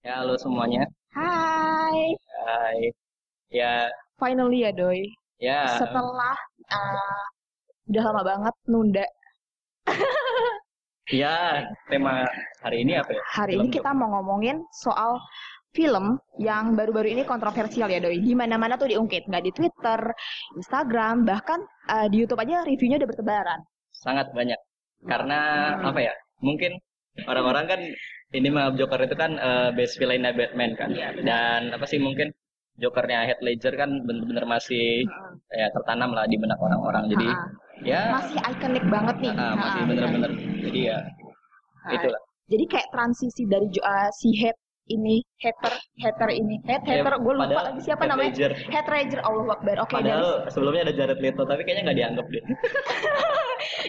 [0.00, 0.80] Ya, halo semuanya.
[1.12, 2.16] Hai.
[2.16, 2.88] Hai.
[3.52, 3.84] Ya,
[4.16, 5.04] Finally ya, Doi.
[5.36, 5.76] ya.
[5.76, 6.36] Setelah
[6.72, 7.20] uh,
[7.84, 9.06] udah lama banget nunda.
[11.12, 12.24] Ya, tema
[12.64, 13.22] hari ini apa ya?
[13.28, 15.20] Hari Film ini kita mau ngomongin soal
[15.76, 18.24] film yang baru-baru ini kontroversial ya, Doi.
[18.24, 20.00] Di mana-mana tuh diungkit, nggak di Twitter,
[20.56, 21.60] Instagram, bahkan
[21.92, 23.60] uh, di YouTube aja reviewnya udah bertebaran.
[23.92, 24.56] Sangat banyak.
[25.04, 26.16] Karena apa ya?
[26.40, 26.72] Mungkin
[27.28, 27.80] orang-orang kan
[28.30, 30.88] ini mah Joker itu kan eh, best villain Batman kan.
[30.94, 31.26] Iya, benar.
[31.26, 32.30] Dan apa sih mungkin
[32.80, 35.04] Jokernya Heath Ledger kan bener-bener masih
[35.52, 37.10] ya tertanam lah di benak orang-orang.
[37.12, 37.46] Jadi Ha-ha.
[37.84, 39.32] ya Masih ikonik banget nih.
[39.36, 40.30] ah, masih bener-bener.
[40.64, 40.98] Jadi ya
[41.84, 41.94] benar.
[41.98, 42.22] itulah.
[42.50, 44.56] Jadi kayak transisi dari uh, si head
[44.90, 48.34] ini, hater, hater ini, head, hater, gue lupa lagi siapa namanya.
[48.34, 48.52] Ledger.
[48.68, 49.76] Head Ledger, Allah Akbar.
[49.86, 52.44] Oke, dari Padahal sebelumnya ada Jared Leto, tapi kayaknya nggak dianggap deh.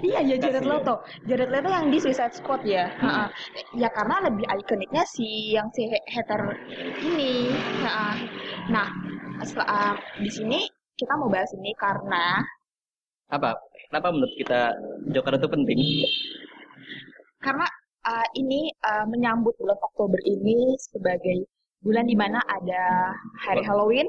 [0.02, 0.66] Iya ya Jared.
[0.66, 1.04] Leto.
[1.28, 2.90] Jared Leto yang di Suicide Squad ya.
[3.02, 3.28] Ha-ha.
[3.76, 6.42] Ya karena lebih ikoniknya si yang si hater
[7.04, 7.52] ini.
[7.86, 8.16] Ha-ha.
[8.72, 8.88] Nah,
[9.44, 10.60] setelah ah, di sini
[10.96, 12.40] kita mau bahas ini karena
[13.32, 13.56] Apa?
[13.88, 14.76] Kenapa menurut kita
[15.12, 15.80] Joker itu penting?
[17.42, 17.66] karena
[18.04, 21.46] ah, ini ah, menyambut bulan Oktober ini sebagai
[21.82, 24.06] bulan di mana ada hari Halloween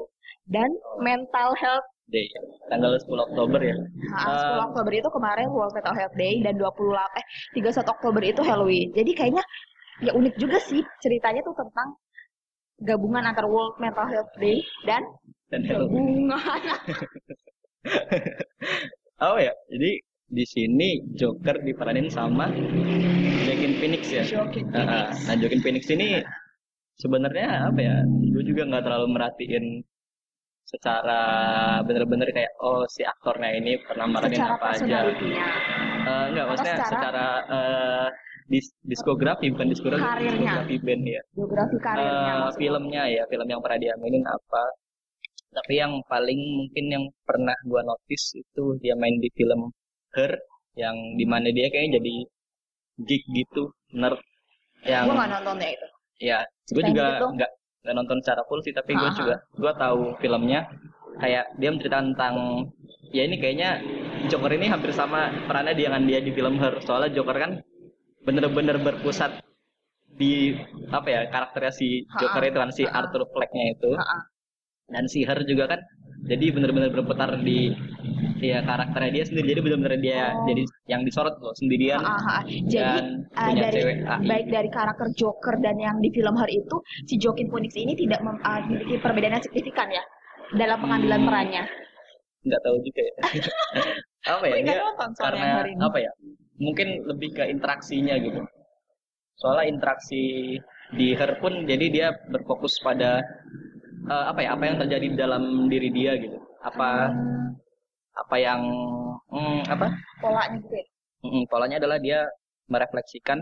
[0.48, 0.68] dan
[1.00, 2.28] mental health Day,
[2.68, 3.72] tanggal 10 Oktober ya.
[4.12, 4.68] Ha, 10 Ah.
[4.68, 7.24] Oktober itu kemarin World Mental Health Day dan 28 eh
[7.56, 8.92] 31 Oktober itu Halloween.
[8.92, 9.40] Jadi kayaknya
[10.04, 11.96] ya unik juga sih ceritanya tuh tentang
[12.84, 15.08] gabungan antara World Mental Health Day dan
[15.48, 16.28] Dan Halloween.
[16.28, 16.36] gabungan
[19.24, 19.90] Oh ya, jadi
[20.28, 22.50] di sini Joker diperanin sama
[23.62, 24.22] Joaquin Phoenix ya.
[24.26, 25.06] Joaquin Ah, ah.
[25.30, 26.18] Nah, Joaquin Phoenix ini
[26.98, 27.94] sebenarnya apa ya?
[28.34, 29.64] Gue juga nggak terlalu merhatiin
[30.66, 31.22] secara
[31.86, 34.82] bener-bener kayak oh si aktornya ini pernah meranin apa aja.
[34.82, 35.46] personalitinya,
[36.02, 38.06] Eh, enggak, maksudnya secara- secara, eh,
[38.50, 40.34] dis- diskografi bukan diskografi, Karirnya.
[40.34, 41.22] diskografi band ya.
[41.30, 42.58] biografi karirnya maksudnya.
[42.58, 44.62] filmnya ya film yang pernah dia mainin apa
[45.52, 49.70] tapi yang paling mungkin yang pernah gua notice itu dia main di film
[50.10, 50.34] Her
[50.74, 52.14] yang di mana dia kayaknya jadi
[53.06, 54.18] geek gitu nerd
[54.82, 55.86] yang Gue nggak nonton ya itu.
[56.22, 56.38] ya
[56.70, 57.26] gue juga gitu.
[57.38, 57.50] nggak
[57.82, 59.18] nggak nonton secara full sih tapi gue Ha-ha.
[59.18, 60.60] juga gue tahu filmnya
[61.18, 62.34] kayak dia menceritakan tentang
[63.12, 63.70] ya ini kayaknya
[64.30, 67.52] Joker ini hampir sama perannya dengan dia di film Her soalnya Joker kan
[68.22, 69.42] bener-bener berpusat
[70.12, 70.54] di
[70.92, 72.06] apa ya karakternya si.
[72.20, 72.82] Joker itu kan si.
[72.86, 74.18] Arthur Fleck-nya itu Ha-ha.
[74.88, 75.80] Dan si Her juga kan
[76.22, 77.74] jadi bener-bener berputar di
[78.38, 80.46] ya karakternya dia sendiri jadi bener-bener dia Oh.
[80.46, 82.38] jadi yang disorot loh sendirian Ha, ha, ha.
[82.42, 84.22] Jadi dan punya dari cewek AI.
[84.24, 88.20] baik dari karakter Joker dan yang di film Her itu si Joaquin Phoenix ini tidak
[88.20, 90.02] mem- memiliki perbedaan yang signifikan ya
[90.52, 91.28] dalam pengambilan Hmm.
[91.28, 91.64] perannya.
[92.42, 93.14] nggak tahu juga ya
[94.34, 94.82] apa ya dia
[95.16, 95.80] karena yang hari ini.
[95.80, 96.10] apa ya
[96.58, 98.42] mungkin lebih ke interaksinya gitu
[99.36, 100.22] soalnya interaksi
[100.92, 103.22] di Her pun jadi dia berfokus pada
[104.06, 107.58] eh, apa ya apa yang terjadi di dalam diri dia gitu apa Hmm,
[108.12, 108.60] apa yang
[109.32, 109.86] hmm, apa
[110.20, 110.84] polanya gitu ya.
[111.22, 112.20] Mm, polanya adalah dia
[112.68, 113.38] merefleksikan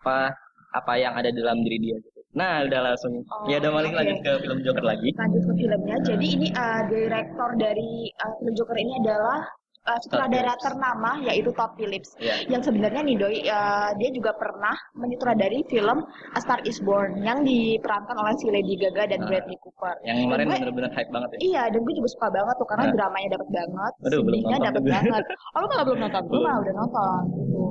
[0.00, 0.34] apa
[0.72, 3.98] apa yang ada dalam diri dia gitu nah udah langsung Oh, ya udah maling oke.
[4.00, 5.96] lanjut ke film Joker lagi Lanjut ke filmnya.
[6.00, 9.40] Jadi ini uh, direktor dari uh, film Joker ini adalah
[9.84, 12.14] uh, sutradara ternama yaitu Todd Phillips.
[12.18, 17.20] ya Yang sebenarnya nih Doi, uh, dia juga pernah menyutradari film A Star Is Born
[17.20, 19.28] yang diperankan oleh si Lady Gaga dan Ah.
[19.28, 19.94] Bradley Cooper.
[20.02, 22.94] yang kemarin bener-bener hype banget ya Iya, dan gue juga suka banget tuh karena Nah.
[22.94, 25.24] dramanya dapat banget, Aduh, belum sedihnya nonton dapat banget.
[25.52, 26.22] Oh, lu malah belum nonton?
[26.26, 27.22] Gue malah udah nonton.
[27.32, 27.62] Gitu.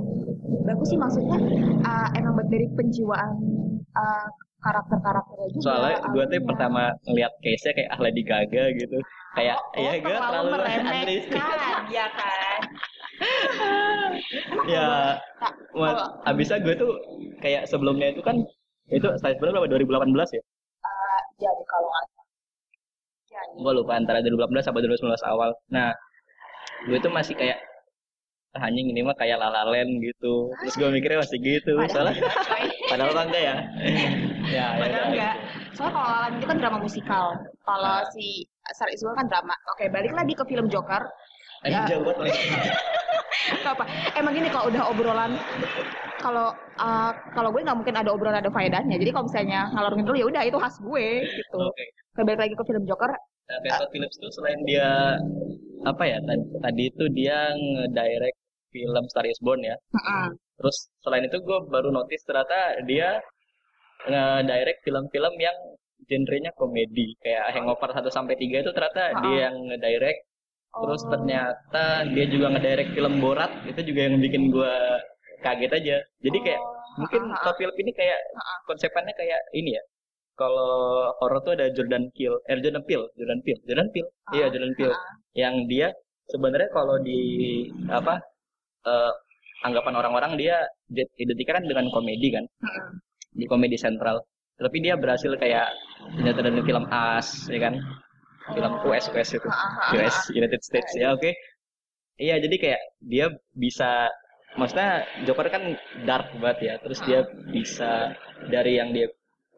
[0.62, 1.38] Bagus sih maksudnya
[1.82, 3.32] uh, emang dari penjiwaan
[3.94, 4.28] uh,
[4.62, 5.64] karakter-karakternya juga.
[5.66, 8.98] soalnya gue tuh pertama ngeliat case-nya kayak ah Lady Gaga gitu
[9.32, 10.94] kayak Oh, ya gue terlalu meremehkan,
[11.96, 12.60] ya kan?
[14.68, 14.88] ya
[15.72, 16.92] kalau- abisnya gue tuh
[17.40, 18.36] kayak sebelumnya itu kan
[18.90, 19.72] itu saya sebenarnya berapa?
[20.04, 20.44] 2018 ya?
[20.84, 21.90] Uh, jadi kalau
[23.26, 23.50] jadi.
[23.56, 25.50] Gue lupa antara 2018 sampai 2019 awal.
[25.70, 25.96] Nah
[26.84, 27.58] gue tuh masih kayak
[28.52, 30.52] "Ah, anjing ini mah kayak lalalen gitu.
[30.60, 31.72] Terus gue mikirnya masih gitu.
[31.80, 32.20] Padahal soalnya
[32.92, 33.56] padahal enggak ya?
[33.80, 34.10] Ya
[34.52, 35.08] ya padahal udah.
[35.08, 35.36] enggak.
[35.72, 37.26] Soalnya kalau Lalan itu kan drama musikal.
[37.64, 38.12] Kalau Nah.
[38.12, 39.56] si Star Is Born kan drama.
[39.74, 41.02] Oke balik lagi ke film Joker.
[41.62, 41.90] Anjing Ya.
[41.98, 42.34] jauh banget
[43.74, 43.84] apa.
[44.18, 45.32] Emang gini kalau udah obrolan
[46.22, 48.98] kalau uh, kalau gue nggak mungkin ada obrolan ada faedahnya.
[48.98, 51.58] Jadi kalau misalnya ngalor ngidul ya udah itu khas gue gitu.
[51.58, 51.86] Oke.
[52.12, 53.12] Oke, balik lagi ke film Joker.
[53.52, 55.20] Nah, Todd Phillips tuh selain dia
[55.84, 58.38] apa ya tadi, tadi itu dia ngedirect
[58.72, 59.76] film Star Is Born ya.
[59.76, 60.26] Heeh.
[60.62, 63.20] Terus selain itu gue baru notice ternyata dia
[64.08, 65.56] ngedirect film-film yang
[66.12, 67.16] genrenya komedi.
[67.24, 70.20] Kayak Hangover 1 sampai 3 itu ternyata dia yang ngedirect.
[70.72, 71.10] Terus Oh.
[71.12, 74.74] ternyata dia juga ngedirect film Borat itu juga yang bikin gue
[75.40, 75.98] kaget aja.
[76.20, 76.76] Jadi kayak Oh.
[77.00, 78.20] mungkin kalau film ini kayak
[78.68, 79.84] konsepannya kayak ini ya.
[80.36, 84.10] Kalau horor tuh ada Jordan Peele eh Jordan Peele Jordan Peele Jordan Peele.
[84.36, 84.96] Iya Jordan Peele.
[85.36, 85.88] Yang dia
[86.28, 87.20] sebenarnya kalau di
[87.92, 88.16] apa
[88.88, 89.14] eh,
[89.62, 90.58] anggapan orang-orang dia
[91.20, 92.46] identikan dengan komedi kan.
[93.32, 94.20] Di komedi sentral
[94.62, 95.68] tapi dia berhasil kayak
[96.18, 97.76] ternyata dari film As ya kan?
[98.54, 98.72] Film.
[98.86, 99.50] US US itu.
[99.50, 100.18] Ha, ha, ha, US.
[100.34, 101.34] United States ya oke.
[102.22, 103.26] Iya jadi kayak dia
[103.58, 104.10] bisa
[104.60, 105.64] maksudnya Joker kan
[106.06, 108.14] dark banget ya terus dia bisa
[108.52, 109.10] dari yang dia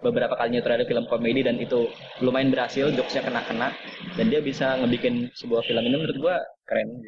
[0.03, 1.88] beberapa kali nyutradain film komedi dan itu
[2.19, 3.71] lumayan berhasil jokesnya kena-kena
[4.19, 6.35] dan dia bisa ngebikin sebuah film ini menurut gua
[6.67, 7.03] keren.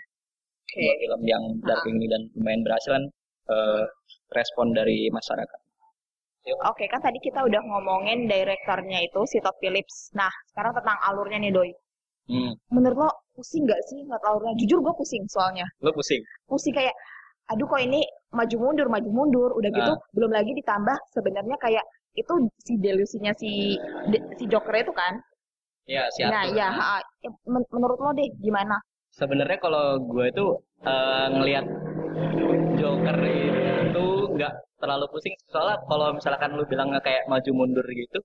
[0.75, 3.03] Sebuah film yang dark ini dan lumayan berhasil kan
[3.51, 3.83] eh,
[4.31, 5.64] respon dari masyarakat
[6.45, 10.13] Oke, kan tadi kita udah ngomongin direktornya itu si Todd Phillips.
[10.13, 11.71] Nah, sekarang tentang alurnya nih, Doi.
[12.29, 12.53] hmm.
[12.69, 14.53] Menurut lo pusing nggak sih ngeliat alurnya?
[14.61, 15.65] Jujur gue pusing soalnya.
[15.81, 16.93] lo pusing Pusing kayak,
[17.49, 19.49] aduh kok ini maju mundur, maju mundur.
[19.57, 19.97] Udah gitu, Ah.
[20.13, 21.81] belum lagi ditambah sebenarnya kayak
[22.13, 23.73] itu si delusinya si
[24.07, 25.17] de- si Joker itu kan.
[25.85, 26.57] ya si Nah, Arthur.
[26.57, 26.97] ya, ha,
[27.45, 28.77] men- menurut lo deh gimana?
[29.11, 30.45] sebenarnya kalau gue itu
[30.83, 31.65] eh, ngelihat
[32.75, 33.74] Joker itu
[34.35, 35.35] nggak terlalu pusing.
[35.51, 38.19] Soalnya kalau misalkan lu bilangnya kayak maju mundur gitu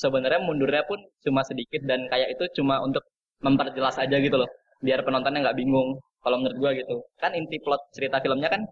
[0.00, 3.04] sebenarnya mundurnya pun cuma sedikit dan kayak itu cuma untuk
[3.44, 4.48] memperjelas aja gitu loh
[4.80, 6.00] biar penontonnya nggak bingung.
[6.20, 6.96] Kalau menurut gue gitu.
[7.20, 8.64] Kan inti plot cerita filmnya kan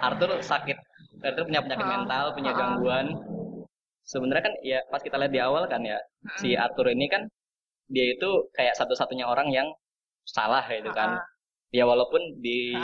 [0.00, 0.76] Arthur sakit.
[1.24, 2.56] Arthur punya penyakit Ah, mental punya ah.
[2.56, 3.06] gangguan.
[4.04, 5.98] Sebenarnya kan ya pas kita lihat di awal kan ya
[6.40, 7.24] si Arthur ini kan
[7.88, 9.68] dia itu kayak satu-satunya orang yang
[10.28, 11.20] salah gitu kan.
[11.20, 11.24] Ah,
[11.72, 12.76] ya walaupun di.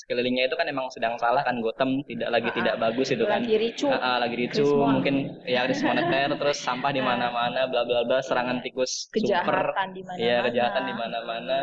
[0.00, 3.44] Sekelilingnya itu kan emang sedang salah kan Gotham tidak lagi Ah, tidak bagus itu kan.
[3.44, 3.86] Lagi ricu.
[3.86, 4.64] Ah, ah, lagi ricu.
[4.64, 5.14] Mungkin
[5.44, 7.06] ya krisis moneter terus sampah di Ah.
[7.06, 9.44] mana-mana bla bla bla serangan tikus super.
[9.76, 11.58] Kejahatan di mana ya kejahatan di mana-mana.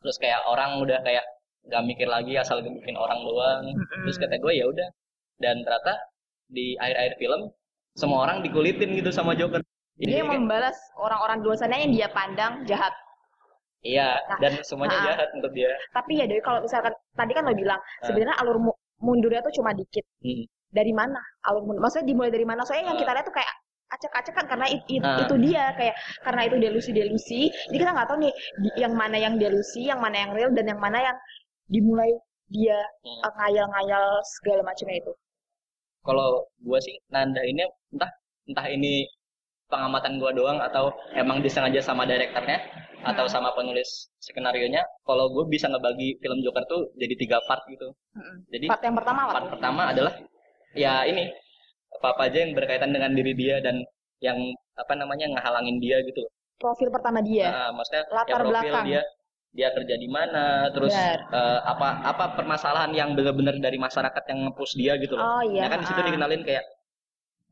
[0.00, 1.24] Terus kayak orang udah kayak
[1.66, 3.64] nggak mikir lagi asal bikin orang doang.
[4.04, 4.88] Terus kata gue ya udah.
[5.36, 6.00] Dan ternyata
[6.48, 7.40] di akhir-akhir film
[7.92, 9.60] semua orang dikulitin gitu sama Joker.
[9.96, 12.92] Dia yang kayak- membalas orang-orang di luar sana yang dia pandang jahat.
[13.82, 15.04] Iya Nah, dan semuanya ah.
[15.12, 18.04] jahat menurut dia Tapi ya Doi kalau misalkan tadi kan lo bilang Ah.
[18.04, 20.04] sebenarnya alur mu- mundurnya tuh cuma dikit.
[20.24, 20.44] Hmm.
[20.72, 21.84] Dari mana alur mundur?
[21.84, 22.64] Maksudnya dimulai dari mana?
[22.64, 23.02] Soalnya yang Ah.
[23.04, 23.52] kita lihat tuh kayak
[23.86, 25.22] acak-acakan karena it- it- Ah.
[25.22, 27.40] itu dia kayak karena itu delusi-delusi.
[27.70, 30.66] Jadi kita nggak tahu nih di- yang mana yang delusi, yang mana yang real dan
[30.66, 31.16] yang mana yang
[31.66, 32.10] dimulai
[32.46, 33.20] dia Hmm.
[33.26, 34.04] uh, ngayal-ngayal
[34.38, 35.12] segala macamnya itu.
[36.00, 38.06] kalau gua sih nanda ini entah
[38.46, 39.02] entah ini
[39.66, 42.62] pengamatan gua doang atau emang disengaja sama direkturnya
[43.06, 43.32] atau Hmm.
[43.32, 47.88] sama penulis skenario nya kalau gue bisa ngebagi film Joker tuh jadi tiga part gitu
[48.50, 49.52] jadi Part yang pertama apa part tuh?
[49.54, 50.12] pertama adalah
[50.74, 51.30] ya ini
[51.96, 53.80] apa apa aja yang berkaitan dengan diri dia dan
[54.18, 54.36] yang
[54.74, 56.20] apa namanya ngehalangin dia gitu.
[56.56, 57.48] Profil pertama dia.
[57.48, 58.84] Nah, maksudnya Latar ya profil belakang.
[58.88, 59.02] dia
[59.56, 61.20] dia kerja di mana terus Benar.
[61.32, 65.64] eh, apa apa permasalahan yang benar-benar dari masyarakat yang nge-push dia gitu loh Oh iya.
[65.64, 66.04] ya kan di situ ah.
[66.04, 66.64] dikenalin kayak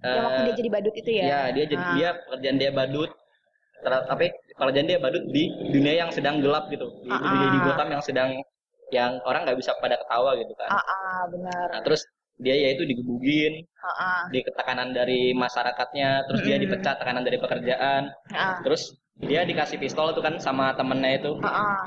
[0.05, 1.23] Yang waktu eh, dia jadi badut itu ya.
[1.25, 1.93] Iya, dia jadi Ah.
[1.97, 3.11] dia pekerjaan dia badut.
[3.85, 4.27] Tapi
[4.57, 6.87] pekerjaan dia badut di dunia yang sedang gelap gitu.
[7.05, 7.63] Di, Ah, di, di ah.
[7.69, 8.31] Gotham yang sedang
[8.93, 10.71] yang orang nggak bisa pada ketawa gitu kan.
[10.71, 11.67] Ah, ah, benar.
[11.73, 12.03] Nah, terus
[12.37, 16.65] dia ya itu digebugin, Ah, ah, di tekanan dari masyarakatnya, terus dia Mm-mm.
[16.67, 18.03] dipecat tekanan dari pekerjaan.
[18.33, 21.83] ah, Terus dia dikasih pistol tuh kan sama temennya itu ah, ah.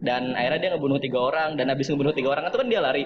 [0.00, 3.04] dan akhirnya dia ngebunuh tiga orang dan habis ngebunuh tiga orang itu kan dia lari.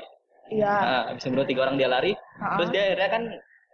[0.52, 0.75] Iya.
[0.79, 2.73] Nah, habis ngebunuh tiga orang dia lari, Ah, terus ah.
[2.75, 3.23] dia akhirnya kan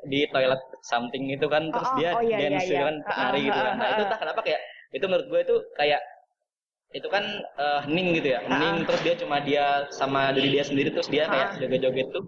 [0.07, 2.81] di toilet something itu kan terus Oh, oh, dia oh, iya, iya, dance iya.
[2.87, 4.07] kan Ah, nari ah, gitu kan ah, nah ah, itu ah.
[4.07, 6.01] entah kenapa kayak itu menurut gue itu kayak
[6.91, 7.25] itu kan
[7.59, 9.65] eh, hening gitu ya hening terus dia cuma dia
[9.95, 12.25] sama diri dia sendiri terus dia kayak joget-joget tuh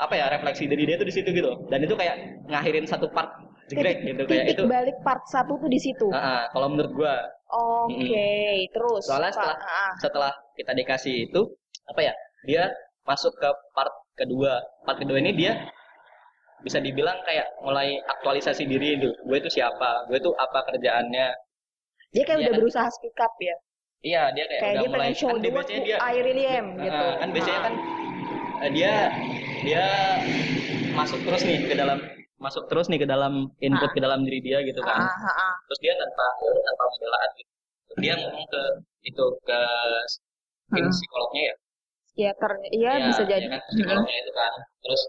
[0.00, 2.16] apa ya refleksi dari dia tuh di situ gitu dan itu kayak
[2.48, 3.28] ngakhirin satu part
[3.68, 6.10] jegrek gitu kayak Titik itu balik part satu tuh di situ.
[6.10, 7.14] Ah, ah, kalau menurut gue
[7.50, 8.30] Oke,
[8.70, 9.02] terus.
[9.10, 11.40] Soalnya setelah ah, setelah kita dikasih itu
[11.90, 12.14] apa ya
[12.46, 12.70] dia
[13.02, 15.58] masuk ke part kedua part kedua ini dia
[16.60, 21.28] bisa dibilang kayak mulai aktualisasi diri itu gue itu siapa gue itu apa kerjaannya
[22.10, 22.60] dia kayak Iya udah kan?
[22.60, 23.56] berusaha speak up ya.
[24.02, 26.44] iya dia kayak, Kayak udah dia mulai pengen show kan dia biasanya dia I really
[26.46, 27.06] am gitu.
[27.20, 27.74] kan biasanya kan
[28.60, 28.92] eh, dia
[29.62, 29.84] dia
[30.92, 31.98] masuk terus nih ke dalam
[32.40, 33.94] masuk terus nih ke dalam input Ah.
[33.94, 35.54] ke dalam diri dia gitu kan Ah, ah, ah.
[35.68, 37.50] terus dia tanpa tanpa pembelaan gitu
[38.00, 38.62] dia ngomong ke
[39.06, 39.60] itu ke
[40.68, 40.94] mungkin Hmm.
[40.94, 41.56] psikolognya ya
[42.18, 43.46] Ya, ter iya Ya, bisa ya jadi.
[43.48, 44.52] kan psikolognya itu kan
[44.82, 45.02] terus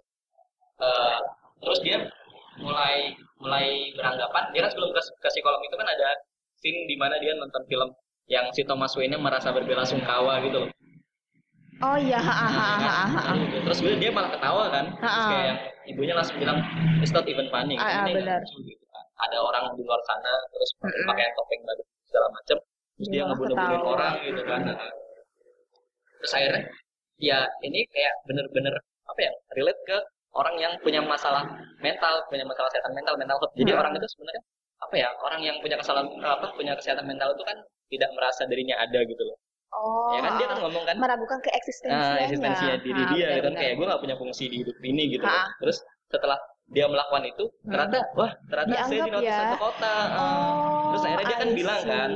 [0.82, 1.20] eh,
[1.62, 1.98] terus dia
[2.60, 6.10] mulai mulai beranggapan dia kan sebelum ke, ke psikolog itu kan ada
[6.58, 7.90] scene di mana dia nonton film
[8.30, 10.72] yang si Thomas Wayne merasa berbela sungkawa gitu loh
[11.82, 13.22] Oh iya, ha, ha, ha, Nah, ha, ha, ha.
[13.26, 13.38] kan?
[13.66, 15.34] terus dia, dia malah ketawa kan terus Ha-ha.
[15.34, 15.56] kayak
[15.90, 16.62] ibunya langsung bilang
[17.02, 18.38] it's not even funny Ah, ah, Ini benar.
[18.46, 18.86] lucu," gitu
[19.18, 21.10] ada orang di luar sana terus Mm-mm.
[21.10, 24.78] pakai topeng badut segala macam terus Dia dia malah ngebunuh-bunuhin orang gitu kan Nah,
[26.22, 26.62] terus akhirnya
[27.18, 28.76] ya ini kayak bener-bener
[29.10, 29.98] apa ya relate ke
[30.32, 31.44] orang yang punya masalah
[31.80, 33.54] mental, punya masalah kesehatan mental, mental health.
[33.56, 33.82] Jadi Hmm.
[33.84, 34.42] orang itu sebenarnya
[34.82, 35.10] apa ya?
[35.20, 37.58] Orang yang punya kesalahan apa punya kesehatan mental itu kan
[37.88, 39.38] tidak merasa dirinya ada gitu loh.
[39.72, 40.12] Oh.
[40.12, 42.24] ya kan dia kan ngomong kan meragukan nah, keeksistensiannya.
[42.28, 43.60] eksistensinya diri Ah, dia benar, kan benar.
[43.64, 45.24] kayak gue gak punya fungsi di hidup ini gitu.
[45.24, 45.48] Ah.
[45.64, 45.78] Terus
[46.12, 46.36] setelah
[46.68, 49.40] dia melakukan itu ternyata wah ternyata saya di notice ya.
[49.48, 49.96] satu kota.
[50.12, 51.88] Oh, Terus akhirnya dia kan I bilang see.
[51.88, 52.10] kan,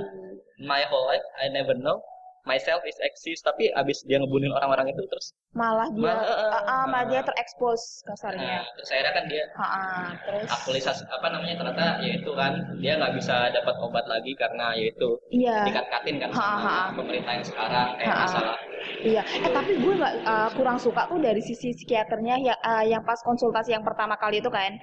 [0.60, 2.04] my whole life I never know
[2.46, 6.86] myself is exist tapi abis dia ngebunuhin orang-orang itu terus malah dia Malah, ah, ah,
[6.86, 7.10] malah ah.
[7.10, 8.62] dia terekspos kasarnya.
[8.78, 13.14] terus akhirnya kan dia Ah, ah, terus aktualisasi apa namanya ternyata yaitu kan dia nggak
[13.18, 15.66] bisa dapat obat lagi karena yaitu iya.
[15.66, 16.78] dikat-katin kan ha, ha.
[16.94, 18.24] pemerintah yang sekarang kayak ha.
[18.30, 18.58] masalah
[19.02, 23.02] Iya, eh, tapi gue nggak uh, kurang suka tuh dari sisi psikiaternya ya, uh, yang
[23.02, 24.78] pas konsultasi yang pertama kali itu kan.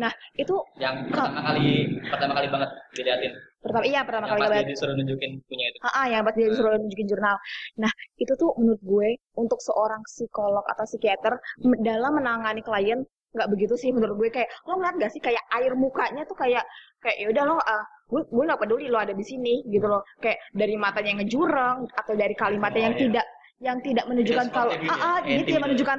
[0.00, 3.32] Nah, Nah, itu yang pertama kali pertama kali banget diliatin
[3.66, 6.46] pertama iya pertama yang kali pas dia disuruh nunjukin punya itu Ah, yang pas dia
[6.48, 7.36] disuruh nunjukin jurnal.
[7.82, 11.34] Nah, itu tuh menurut gue untuk seorang psikolog atau psikiater
[11.82, 13.02] dalam menangani klien
[13.36, 16.64] nggak begitu sih menurut gue kayak lo ngeliat gak sih kayak air mukanya tuh kayak
[17.04, 20.00] kayak ya udah lo ah gue gue nggak peduli lo ada di sini gitu loh
[20.24, 23.02] kayak dari matanya yang ngejurang atau dari kalimatnya Oh, yang iya.
[23.04, 23.26] tidak
[23.60, 25.64] yang tidak menunjukkan kalau ah, gitu ya, tidak gitu.
[25.68, 25.98] menunjukkan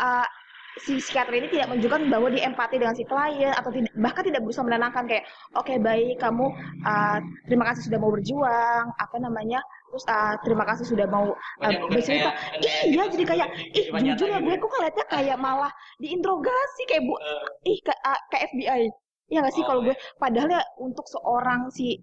[0.00, 0.26] ah,
[0.78, 4.40] si psikiater ini tidak menunjukkan bahwa dia empati dengan si klien atau tidak bahkan tidak
[4.46, 5.24] berusaha menenangkan kayak
[5.58, 6.46] oke baik kamu
[6.86, 7.18] ah,
[7.50, 9.58] terima kasih sudah mau berjuang apa namanya
[9.90, 12.30] terus ah, terima kasih sudah mau bukan bercerita.
[12.30, 14.62] kayak iya gitu jadi kayak ih jujur ya gitu gue ya.
[14.62, 18.82] kok ngeliatnya kayak malah diinterogasi kayak bu Eh, ih ke, ah, kayak FBI
[19.30, 19.96] ya nggak sih Oh, kalau gue?
[20.18, 22.00] Padahal ya untuk seorang si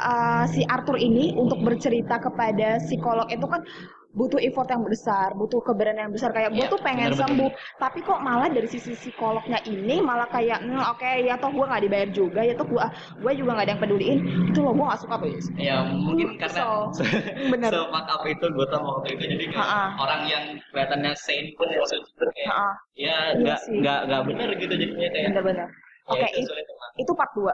[0.00, 3.62] ah, si Arthur ini untuk bercerita kepada psikolog itu kan
[4.08, 7.28] butuh effort yang besar, butuh keberanian yang besar kayak gue Iya, tuh pengen bener-bener.
[7.28, 11.64] sembuh, tapi kok malah dari sisi psikolognya ini malah kayak hmm, oke ya toh gue
[11.68, 12.80] nggak dibayar juga ya toh gue
[13.20, 15.28] gue juga nggak ada yang peduliin itu loh gue nggak suka tuh
[15.60, 17.04] ya mungkin karena So,
[17.52, 17.70] bener.
[17.70, 19.84] so up itu gue tau waktu itu jadi kayak Ha-ha.
[20.00, 22.70] orang yang kelihatannya sane pun yang sejujur kayak Ha-ha.
[22.96, 26.64] ya Iya nggak nggak nggak bener gitu jadinya kayak bener-bener ya Oke, itu it- sulit
[26.64, 27.52] emang itu part 2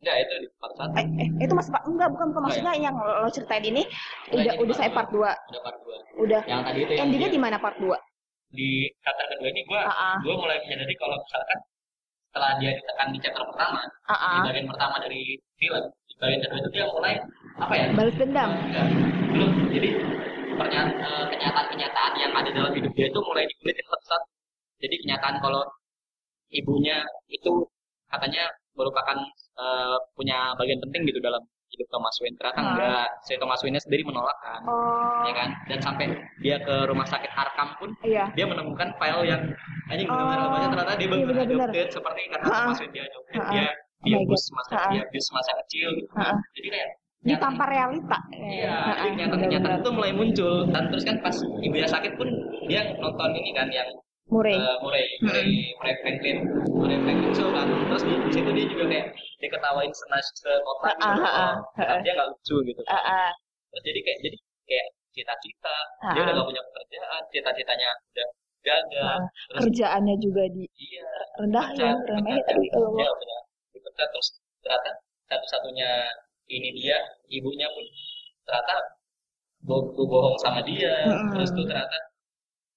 [0.00, 0.92] Enggak, itu di part satu.
[0.96, 2.40] Eh, eh, itu masih part enggak bukan bukan.
[2.40, 3.82] Oh, maksudnya yang lo, ceritain ini
[4.32, 5.96] udah udah saya part 2 udah part dua.
[6.16, 6.40] Udah.
[6.48, 7.96] Yang tadi itu yang endingnya dia- di mana part 2
[8.50, 10.18] di chapter kedua ini gue Ha-ha.
[10.18, 11.58] gue mulai menyadari kalau misalkan
[12.26, 13.78] setelah dia ditekan di chapter pertama
[14.08, 14.42] Ah, di ah.
[14.50, 15.22] bagian pertama dari
[15.54, 17.14] film di bagian kedua itu dia mulai
[17.60, 17.84] apa ya?
[17.94, 18.50] Balas dendam.
[18.50, 18.84] Enggak
[19.30, 19.50] belum.
[19.70, 19.88] Jadi
[20.60, 24.26] eh, kenyataan-kenyataan yang ada dalam hidup dia itu mulai dikulitin satu-satu
[24.80, 25.62] jadi kenyataan kalau
[26.50, 27.52] ibunya itu
[28.08, 29.14] katanya merupakan
[29.60, 31.38] eh, punya bagian penting gitu dalam
[31.70, 32.34] hidup Thomas Wayne.
[32.34, 32.66] Ternyata Ah.
[32.66, 33.08] enggak.
[33.22, 34.60] Si Thomas Wayne sendiri menolak kan.
[34.64, 35.22] Oh.
[35.22, 35.50] Ya kan?
[35.66, 36.06] Dan sampai
[36.40, 38.26] dia ke rumah sakit Arkham pun iya.
[38.32, 39.42] dia menemukan file yang
[39.86, 40.68] anjing Oh, benar-benar banyak.
[40.72, 41.68] Ternyata dia iya, benar benar-benar.
[41.68, 42.58] adopted seperti kata Ha-ha.
[42.58, 43.34] Thomas Wayne dia adopted.
[43.36, 43.52] Ha-ha.
[43.52, 44.90] dia Oh dia abuse masa Ha-ha.
[44.90, 46.08] dia abuse masa kecil gitu.
[46.16, 46.34] Ha-ha.
[46.54, 46.88] jadi kayak
[47.20, 48.18] di tanpa realita.
[48.32, 50.64] Iya, jadi kenyataan-kenyataan itu mulai muncul.
[50.66, 52.28] Dan terus kan pas ibunya sakit pun
[52.64, 53.84] dia nonton ini kan yang
[54.30, 55.46] Murray eh, Murray, Murray,
[55.78, 56.36] Murray Franklin,
[56.70, 57.66] Murray Franklin show kan.
[57.90, 59.06] Terus di, di situ dia juga kayak
[59.42, 61.02] diketawain senas sekota gitu.
[61.02, 61.26] Ah, ah, loh.
[61.76, 61.98] ah, ah.
[62.04, 62.80] Dia nggak lucu gitu.
[62.86, 63.30] Ah, ah.
[63.74, 64.36] Terus jadi kayak jadi
[64.70, 66.38] kayak cita-cita, Ah, dia udah ah.
[66.38, 68.28] gak punya pekerjaan, cita-citanya udah
[68.62, 69.16] gagal.
[69.18, 69.18] Ah,
[69.50, 71.08] Terus kerjaannya juga di iya,
[71.42, 73.38] aduh ya dia Allah gak punya
[73.74, 74.28] dipecat terus
[74.62, 74.90] ternyata
[75.30, 75.90] satu-satunya
[76.50, 76.98] ini dia
[77.30, 77.84] ibunya pun
[78.46, 78.76] ternyata
[79.66, 81.30] bo bo- bohong sama dia Mm-mm.
[81.34, 81.98] terus tuh ternyata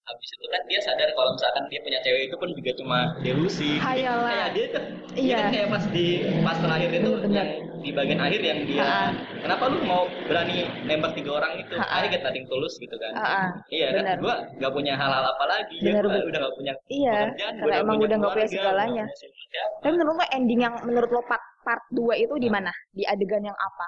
[0.03, 3.79] habis itu kan dia sadar kalau misalkan dia punya cewek itu pun juga cuma delusi
[3.79, 4.27] Jadi Hayalan.
[4.27, 5.35] kayak dia kan dia Iya.
[5.37, 6.05] kan kayak pas di
[6.43, 7.31] pas terakhir itu Bener.
[7.31, 9.07] yang di bagian akhir yang dia Ha-ha.
[9.39, 11.75] kenapa lu mau berani nembak tiga orang itu
[12.11, 13.49] get nothing tulus gitu kan Ah, ah.
[13.71, 16.23] iya kan gua gak punya hal-hal apa lagi ya Bener, bener.
[16.27, 19.05] udah gak punya iya pekerjaan, karena emang udah nggak punya segalanya
[19.79, 23.39] tapi menurut lo ending yang menurut lo part part 2 itu di mana di adegan
[23.39, 23.87] yang apa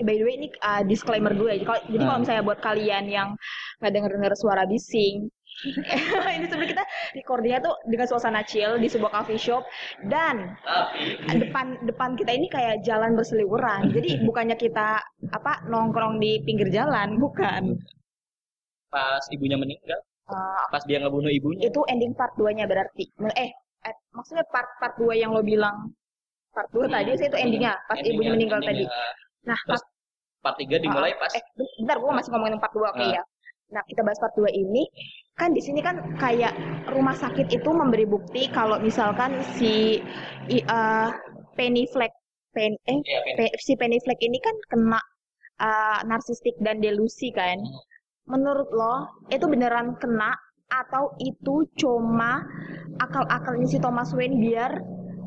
[0.00, 2.22] by the way ini uh, disclaimer dulu ya jadi kalau jadi kalau Hmm.
[2.24, 3.28] misalnya buat kalian yang
[3.78, 5.28] nggak denger dengar suara bising
[6.32, 9.68] ini sebenarnya kita recordingnya tuh dengan suasana chill di sebuah coffee shop
[10.08, 10.56] dan
[11.28, 13.92] depan depan kita ini kayak jalan berseliweran.
[13.92, 14.96] Jadi bukannya kita
[15.28, 17.76] apa nongkrong di pinggir jalan, bukan.
[18.88, 23.10] pas ibunya meninggal Uh, pas dia ngebunuh ibunya itu ending part 2-nya berarti.
[23.34, 23.50] Eh,
[23.82, 25.92] eh maksudnya part part 2 yang lo bilang
[26.48, 26.94] part 2 Hmm.
[26.94, 29.31] tadi saya itu endingnya pas Endingnya- ibunya meninggal endingnya, tadi.
[29.42, 29.82] Nah, terus
[30.42, 31.42] part part 3 dimulai pas eh
[31.78, 33.10] bentar gua masih ngomongin part 2 oke Ah.
[33.18, 33.22] ya.
[33.72, 34.84] Nah, kita bahas part 2 ini
[35.34, 36.52] kan di sini kan kayak
[36.92, 40.02] rumah sakit itu memberi bukti kalau misalkan si
[40.50, 41.10] eh,
[41.56, 42.12] Penny Fleck
[42.52, 43.34] Pen eh ya, Pen.
[43.38, 45.00] Pe- si Penny Fleck ini kan kena
[45.56, 47.56] uh, narsistik dan delusi kan.
[48.28, 50.36] Menurut lo itu beneran kena
[50.68, 52.44] atau itu cuma
[53.00, 54.72] akal-akalnya si Thomas Wayne biar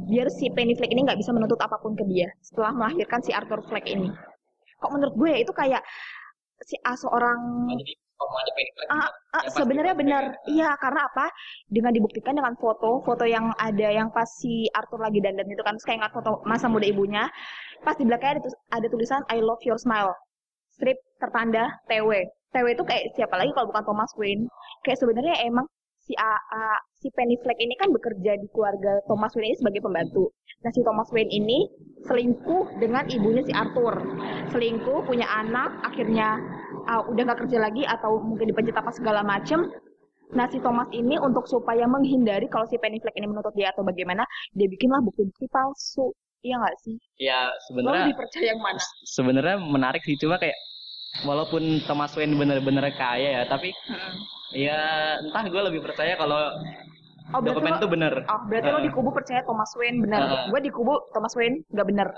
[0.05, 3.31] biar si Penny Fleck ini nggak bisa menuntut apa pun ke dia setelah melahirkan si
[3.33, 4.09] Arthur Fleck ini.
[4.79, 5.81] Kok menurut gue ya itu kayak
[6.63, 7.99] si ah, seorang Black
[8.87, 10.23] Ah, ah, sebenarnya benar.
[10.47, 11.27] Iya, karena apa?
[11.67, 15.75] Dengan dibuktikan dengan foto, foto yang ada yang pas si Arthur lagi dandan itu kan,
[15.83, 17.27] kayak ingat foto masa muda ibunya.
[17.83, 18.49] Pas di belakangnya ada,
[18.81, 20.15] ada tulisan I love your smile.
[20.79, 22.23] Strip tertanda TW.
[22.55, 24.47] TW itu kayak siapa lagi kalau bukan Thomas Wayne?
[24.87, 25.67] Kayak sebenarnya emang
[26.05, 29.81] si A, A- si Penny Fleck ini kan bekerja di keluarga Thomas Wayne ini sebagai
[29.81, 30.29] pembantu.
[30.61, 31.65] Nah, si Thomas Wayne ini
[32.05, 33.97] selingkuh dengan ibunya si Arthur.
[34.53, 36.37] Selingkuh, punya anak, akhirnya
[36.85, 39.65] uh, udah nggak kerja lagi atau mungkin dipencet apa segala macem.
[40.33, 43.81] Nah, si Thomas ini untuk supaya menghindari kalau si Penny Fleck ini menuntut dia atau
[43.81, 46.13] bagaimana, dia bikinlah bukti-bukti palsu.
[46.45, 46.95] Iya nggak sih?
[47.17, 48.77] ya Lo sebenarnya lebih percaya yang mana?
[49.07, 50.53] sebenarnya menarik sih cuma kayak
[51.25, 53.71] walaupun Thomas Wayne bener-bener kaya ya tapi
[54.53, 54.77] ya
[55.21, 56.53] entah gue lebih percaya kalau
[57.33, 58.85] Oh, dokumen lo, itu bener oh, berarti lo Heeh.
[58.85, 60.21] di kubu percaya Thomas Wayne benar.
[60.21, 60.45] Heeh.
[60.53, 62.13] Gue di kubu Thomas Wayne nggak benar.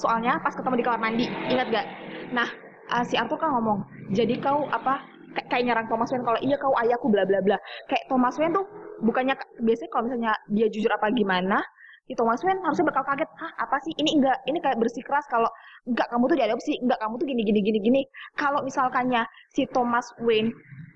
[0.00, 1.86] Soalnya pas ketemu di kamar mandi, ingat gak?
[2.32, 2.48] Nah,
[2.88, 3.84] uh, si Arthur kan ngomong,
[4.16, 5.04] jadi kau apa
[5.36, 7.60] kayak- kayak nyerang Thomas Wayne kalau iya kau ayahku bla bla bla.
[7.84, 8.64] Kayak Thomas Wayne tuh
[9.04, 11.60] bukannya biasanya kalau misalnya dia jujur apa gimana,
[12.08, 15.52] si Thomas Wayne harusnya bakal kaget, hah apa sih ini enggak, ini kayak bersikeras kalau
[15.84, 18.02] enggak kamu tuh diadopsi, enggak kamu tuh gini gini gini gini.
[18.34, 20.48] Kalau misalkannya si Thomas Wayne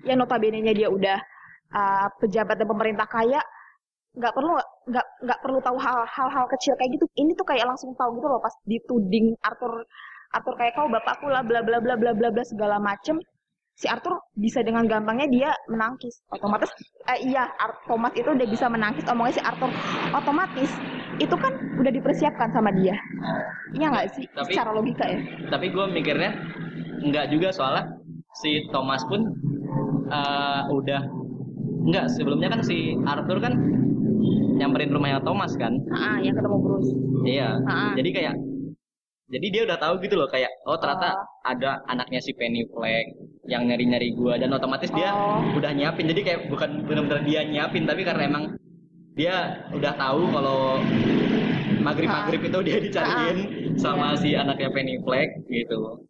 [0.03, 1.17] yang notabene-nya dia udah
[1.71, 3.41] uh, pejabat dan pemerintah kaya
[4.11, 4.59] nggak perlu
[4.91, 7.05] nggak nggak perlu tahu hal- hal-hal kecil kayak gitu.
[7.15, 9.87] Ini tuh kayak langsung tahu gitu loh pas dituding Arthur
[10.31, 13.19] Arthur kayak kau bapakku lah bla bla bla bla bla bla segala macem.
[13.71, 16.21] Si Arthur bisa dengan gampangnya dia menangkis.
[16.27, 16.69] Otomatis
[17.07, 19.07] eh, iya Ar- Thomas itu udah bisa menangkis.
[19.07, 19.71] Omongnya si Arthur
[20.11, 20.69] otomatis
[21.17, 22.93] itu kan udah dipersiapkan sama dia.
[23.71, 24.25] Iya nggak sih?
[24.27, 25.19] Tapi- secara logika ya.
[25.47, 26.31] tapi gue mikirnya
[27.01, 27.95] nggak juga soalnya
[28.43, 29.23] si Thomas pun
[30.11, 31.01] eh, udah.
[31.81, 33.57] Nggak sebelumnya kan si Arthur kan
[34.59, 35.73] nyamperin rumahnya Thomas kan?
[35.89, 36.91] Ah yang ketemu Bruce.
[37.25, 37.49] Iya.
[37.65, 37.93] Ah.
[37.97, 38.35] jadi kayak
[39.31, 41.49] jadi dia udah tahu gitu loh kayak oh ternyata Oh.
[41.49, 43.17] ada anaknya si Penny Fleck
[43.49, 44.37] yang nyari-nyari gua.
[44.37, 45.41] Dan otomatis dia Oh.
[45.57, 46.05] udah nyiapin.
[46.05, 48.43] Jadi kayak bukan benar-benar dia nyiapin tapi karena emang
[49.17, 50.77] dia udah tahu kalau
[51.81, 53.37] maghrib maghrib itu dia dicariin
[53.75, 56.05] sama si anaknya Penny Fleck gitu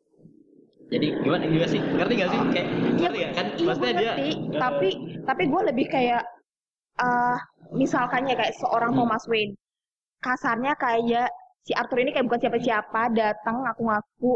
[0.91, 1.79] jadi gimana juga sih?
[1.79, 2.39] Ngerti gak sih?
[2.51, 4.89] Kayak Iya, ngerti gak kan iya maksudnya dia ngerti, tapi
[5.23, 6.23] tapi gue lebih kayak
[6.99, 7.37] eh
[7.71, 8.99] misalkan ya kayak seorang Hmm.
[9.07, 9.55] Thomas Wayne.
[10.21, 11.31] Kasarnya kayak
[11.65, 14.31] si Arthur ini kayak bukan siapa-siapa datang ngaku-ngaku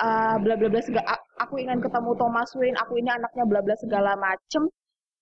[0.00, 3.76] eh, bla bla bla segala aku ingin ketemu Thomas Wayne aku ini anaknya bla bla
[3.76, 4.64] segala macem.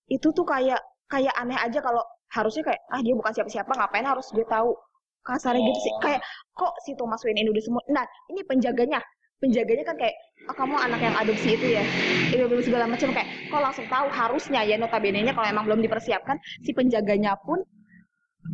[0.07, 0.79] Itu tuh kayak
[1.11, 4.71] kayak aneh aja kalau harusnya kayak ah dia bukan siapa-siapa ngapain harus gue tahu?
[5.27, 5.95] Kasarnya gitu sih.
[6.07, 6.23] Kayak
[6.55, 9.03] kok si Thomas Wayne ini udah semua nah ini penjaganya
[9.39, 10.15] penjaganya kan kayak
[10.49, 11.85] oh kamu anak yang adopsi itu ya?
[12.31, 13.11] Itu belum segala macam.
[13.11, 14.07] Kayak kok langsung tahu?
[14.09, 17.59] Harusnya ya notabene nya kalau emang belum dipersiapkan si penjaganya pun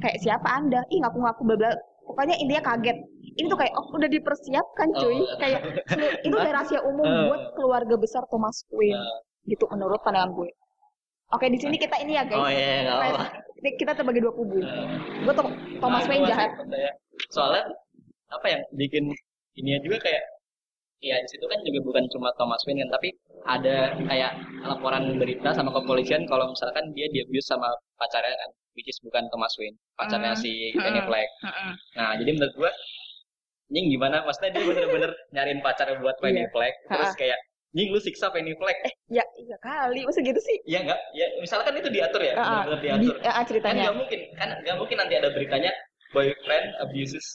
[0.00, 0.80] kayak siapa anda?
[0.88, 1.70] Ih ngaku-ngaku bla bla.
[2.04, 2.98] Pokoknya intinya kaget.
[3.34, 5.16] Ini tuh kayak oh udah dipersiapkan cuy.
[5.16, 5.36] Oh.
[5.38, 5.60] kayak
[6.20, 7.22] itu udah rahasia umum Eh.
[7.26, 9.18] buat keluarga besar Thomas Wayne Eh.
[9.50, 10.50] gitu menurut pandangan gue.
[11.32, 12.38] Oke di sini kita ini ya guys.
[12.38, 13.24] Oh iya Guys, apa
[13.58, 14.60] kita- kita terbagi dua kubu.
[15.24, 15.48] Gue tuh
[15.80, 16.50] Thomas Nah, Wayne jahat.
[16.54, 16.90] Percaya.
[17.30, 17.64] soalnya
[18.28, 19.04] apa yang bikin
[19.54, 20.22] ini juga kayak
[21.04, 23.08] ya di situ kan juga bukan cuma Thomas Wayne kan tapi
[23.44, 24.32] ada kayak
[24.64, 29.52] laporan berita sama kepolisian kalau misalkan dia diabuse sama pacarnya kan which is bukan Thomas
[29.60, 30.40] Wayne pacarnya Hmm.
[30.40, 30.80] si Hmm.
[30.80, 31.28] Penny Fleck.
[31.94, 32.72] Nah jadi menurut gua
[33.64, 34.20] Nying gimana?
[34.22, 36.52] Maksudnya dia bener-bener nyariin pacar buat Penny Iya.
[36.52, 37.38] Fleck terus kayak
[37.74, 38.78] Nying lu siksa Penny Fleck.
[38.86, 40.56] Eh ya iya kali masa gitu sih?
[40.64, 43.44] Iya enggak ya misalkan itu diatur ya Ah, ah, bener-bener di, diatur ah, ah, kan
[43.44, 45.72] ceritanya nggak mungkin kan nggak mungkin nanti ada beritanya
[46.10, 47.26] boyfriend abuses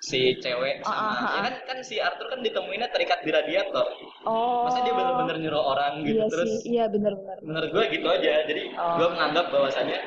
[0.00, 3.30] si cewek Ah, sama ah, ah, ya kan kan si Arthur kan ditemuinnya terikat di
[3.30, 3.84] radiator
[4.24, 8.06] oh masa dia bener-bener nyuruh orang gitu iya terus sih iya benar-benar menurut gue gitu
[8.06, 8.96] aja jadi Oh.
[8.96, 10.00] gue menganggap bahwasannya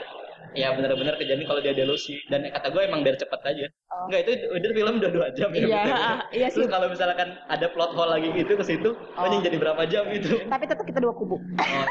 [0.54, 4.10] ya bener-bener kejadian kalau dia delusi dan kata gue emang biar cepet aja Oh.
[4.10, 5.82] Enggak itu itu film udah dua jam ya Iya,
[6.34, 6.58] iya sih.
[6.58, 9.22] terus kalau misalkan ada plot hole lagi gitu ke situ Oh.
[9.24, 9.38] oh.
[9.40, 11.86] jadi berapa jam itu tapi tetap kita dua kubu oh,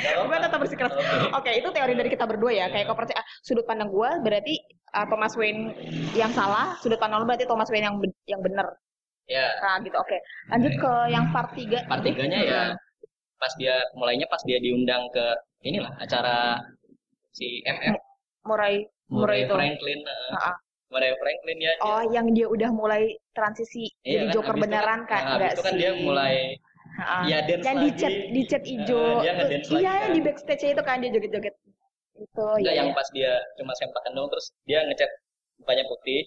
[0.00, 0.24] ya.
[0.24, 1.28] gue tetap bersikeras Oke.
[1.36, 4.56] oke itu teori dari kita berdua ya kayak kau percaya sudut pandang gue berarti
[4.96, 5.76] ah, Thomas Wayne
[6.12, 8.66] yang salah sudut pandang lo berarti Thomas Wayne yang yang benar
[9.26, 10.16] ya nah gitu oke.
[10.48, 12.62] Lanjut ke yang part 3 part tiganya ya
[13.36, 15.26] pas dia mulainya pas dia diundang ke
[15.62, 16.56] inilah acara
[17.30, 18.00] si MF
[18.42, 19.52] Murray Murray Murray itu.
[19.52, 19.98] Franklin
[20.32, 20.56] ah.
[20.88, 25.00] Murray Franklin ya dia- oh yang dia udah mulai transisi iya jadi kan, Joker beneran
[25.04, 25.80] kan nah, enggak itu kan sih?
[25.82, 26.36] dia mulai
[26.96, 27.84] Ah, ya dance yang lagi.
[27.84, 29.20] di chat di chat hijau.
[29.20, 30.14] Eh, dia ngedance iya lagi kan.
[30.16, 31.54] di backstage itu kan dia joget-joget
[32.18, 35.10] itu Enggak ya yang pas dia cuma sempakan dong terus dia ngechat
[35.60, 36.20] mukanya putih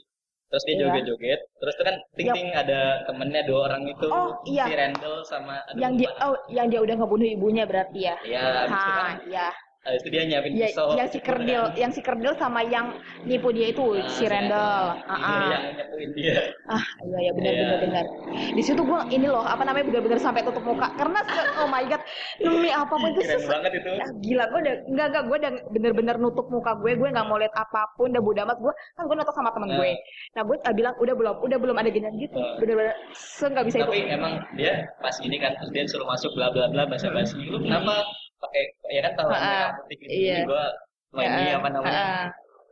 [0.49, 0.81] terus dia Iya.
[0.89, 4.65] joget-joget terus itu kan ting ting ada temennya dua orang itu Oh, iya.
[4.65, 8.15] si Randall sama aduh, yang dia oh yang dia udah ngebunuh ibunya berarti ya?
[8.25, 9.47] Iya, itu kan iya
[9.79, 13.49] habis itu dia nyiapin Ya, pisau yang si kerdil, yang si kerdil sama yang nipu
[13.49, 14.85] dia itu Nah, si Randall.
[15.07, 15.49] Ah, Iya, ah.
[15.49, 16.35] yang nyepuin dia
[16.67, 17.63] Ah, iya ya benar Iya.
[17.63, 18.05] benar benar.
[18.51, 21.19] Di situ gua ini loh, apa namanya benar-benar sampai tutup muka karena
[21.57, 22.01] oh my god,
[22.37, 25.37] demi apa pun itu keren ses- banget itu Ah, gila gue udah enggak enggak gue
[25.37, 28.73] udah bener-bener nutup muka gue gue nggak mau lihat apa pun udah bodo amat gue
[28.93, 29.77] kan gue nonton sama temen Nah.
[29.77, 29.91] gue
[30.29, 32.59] nah gue ah, bilang udah belum udah belum ada ginian gitu Nah.
[32.59, 36.31] bener-bener se nggak bisa tapi itu emang dia pas ini kan terus dia suruh masuk
[36.33, 38.03] bla bla bla basa basi lu kenapa
[38.39, 40.09] pakai ya kan tahu Ah, merah putih gitu.
[40.09, 40.37] Iya.
[40.43, 40.65] gua
[41.11, 42.05] main Ah, ini apa namanya?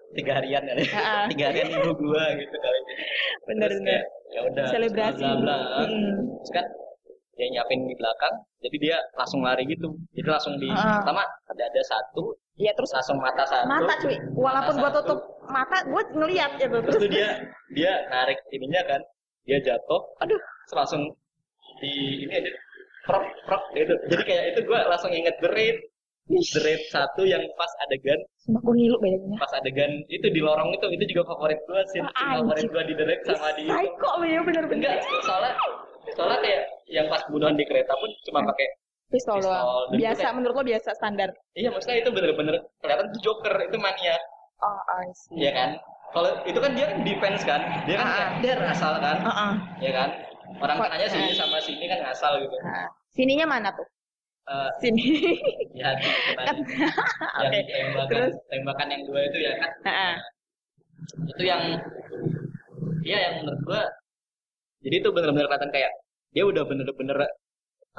[0.08, 0.84] tiga harian kali.
[1.36, 2.80] Tiga harian ibu gua gitu kali.
[3.46, 5.20] Bener Terus kayak, ya udah Selebrasi.
[5.20, 5.80] bla bla bla.
[5.84, 6.12] Mm.
[6.40, 6.66] terus kan
[7.38, 9.94] dia nyiapin di belakang jadi dia langsung lari gitu.
[10.12, 14.18] Jadi langsung di pertama ada ada satu ya terus langsung mata satu mata cuy.
[14.34, 15.00] walaupun gue satu.
[15.06, 17.30] tutup mata gue ngeliat gitu terus terus tuh dia
[17.72, 19.02] dia narik ininya kan.
[19.44, 20.02] Dia jatuh.
[20.20, 20.40] Aduh.
[20.72, 21.04] Langsung
[21.78, 21.92] di
[22.24, 22.52] ini aja
[23.08, 23.94] prok prok gitu.
[24.06, 25.78] Jadi kayak itu gue langsung inget the raid.
[26.28, 28.20] The raid satu yang pas adegan.
[28.38, 29.40] Sumpah gue ngilu bedanya.
[29.40, 32.04] Pas adegan itu di lorong itu itu juga favorit gue sih.
[32.14, 34.76] Ah, favorit gue di the raid sama di psycho lo ya bener-bener.
[35.00, 35.52] Enggak soalnya
[36.10, 38.68] soalnya kayak yang pas bunuhan di kereta pun cuma pakai
[39.08, 39.56] pistol Pistol.
[39.56, 41.30] doang biasa kayak- menurut lo biasa standar?
[41.54, 44.16] Iya maksudnya itu bener-bener kelihatan tuh joker itu mania.
[44.60, 45.32] Oh I see.
[45.40, 45.70] Iya kan?
[46.08, 47.62] Kalau itu kan dia kan defense kan?
[47.84, 48.40] Dia kan kayak Ah.
[48.40, 49.18] dia ngasal kan?
[49.22, 49.54] Ah, ah.
[49.80, 50.10] ya kan
[50.58, 51.36] orang kanannya sini eh.
[51.36, 52.88] sama sini kan ngasal gitu Ah.
[53.12, 53.88] sininya mana tuh
[54.48, 55.04] Eh, sini
[55.76, 56.08] di hati
[56.40, 58.34] Kan- yang Oke, tembakan terus?
[58.48, 60.16] tembakan yang dua itu ya kan Ah, ah.
[61.36, 61.62] itu yang
[63.04, 63.84] iya yang menurut gua
[64.80, 65.92] jadi itu bener-bener kelihatan kayak
[66.32, 67.18] dia udah bener-bener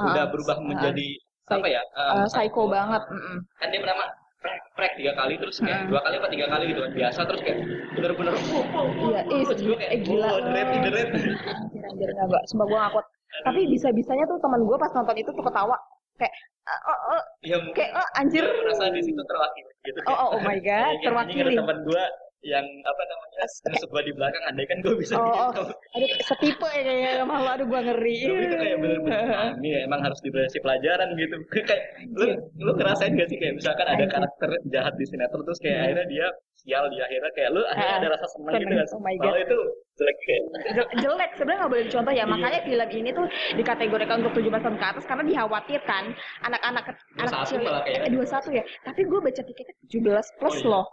[0.00, 0.64] udah Ah, berubah ah.
[0.64, 1.08] menjadi
[1.44, 3.37] Psy- apa ya eh, Eh, psycho banget mm-mm.
[3.56, 4.04] kan dia pertama
[4.48, 5.87] prek prek tiga kali terus kayak Ah.
[5.87, 7.58] dua kali apa tiga kali gitu kan biasa terus kayak
[7.92, 10.28] bener-bener oh, oh, oh, Iya, oh, terus gua kayak eh, gila.
[10.28, 13.04] oh, deret nih, deret anjir anjir nggak mbak sumpah gue ngakut.
[13.38, 15.76] Tapi bisa bisanya tuh teman gue pas nonton itu tuh ketawa.
[16.16, 16.32] Kayak
[16.64, 18.44] "Ah, oh, oh, ya kayak oh, anjir.
[18.44, 21.54] Merasa di situ terwakili gitu oh, oh, oh my god terwakili.
[21.54, 22.04] teman gua
[22.40, 23.37] yang apa namanya
[23.68, 25.66] nusuk gua di belakang andai kan gua bisa oh, oh.
[25.68, 30.01] aduh setipe ya kayaknya sama lo aduh gue ngeri itu kayak bener-bener "Ah, ini emang
[30.01, 31.37] harus diberi pelajaran gitu.
[31.68, 35.77] kayak lu lu ngerasain gak sih kayak misalkan ada karakter jahat di sinetron terus kayak
[35.79, 35.85] Hmm.
[35.85, 36.27] akhirnya dia
[36.59, 38.53] sial di akhirnya kayak lu akhirnya Ah, ada rasa seneng.
[38.57, 38.87] gitu kan.
[38.88, 39.01] Oh.
[39.20, 39.59] Kalau itu
[39.94, 40.42] jelek kayak
[40.74, 42.24] Jel- jelek sebenarnya nggak boleh dicontoh ya Iya.
[42.29, 46.05] makanya film ini tuh dikategorikan untuk 17 tahun ke atas karena dikhawatirkan
[46.40, 46.85] anak-anak
[47.16, 47.59] anak 21 kecil
[47.98, 50.70] eh, 21 ya tapi gue baca tiketnya 17 plus Oh, iya.
[50.70, 50.87] loh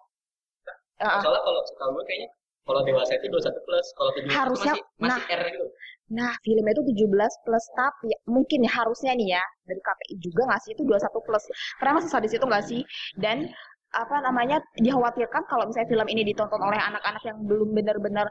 [1.03, 1.21] Ah, ah.
[1.23, 2.29] soalnya kalau setahu gue kayaknya
[2.65, 5.37] kalau dewasa itu 21 plus, kalau 17 itu Harusnya- masih masih nah.
[5.37, 5.67] R gitu.
[6.05, 10.41] Nah, filmnya itu 17 plus tapi ya, mungkin ya harusnya nih ya dari KPI juga
[10.49, 11.43] nggak sih itu 21 plus.
[11.77, 12.81] Karena masih sadis itu nggak sih?
[13.21, 13.49] Dan
[13.95, 18.27] apa namanya dikhawatirkan kalau misalnya film ini ditonton oleh anak-anak yang belum benar-benar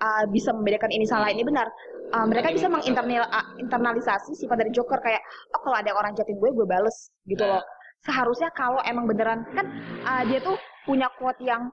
[0.00, 1.66] uh, bisa membedakan ini salah ini benar.
[2.14, 5.22] Uh, mereka bisa menginternalisasi sifat dari Joker kayak
[5.58, 7.62] oh kalau ada orang jatin gue gue bales gitu loh.
[8.02, 9.66] Seharusnya kalau emang beneran kan
[10.06, 11.70] uh, dia tuh punya quote yang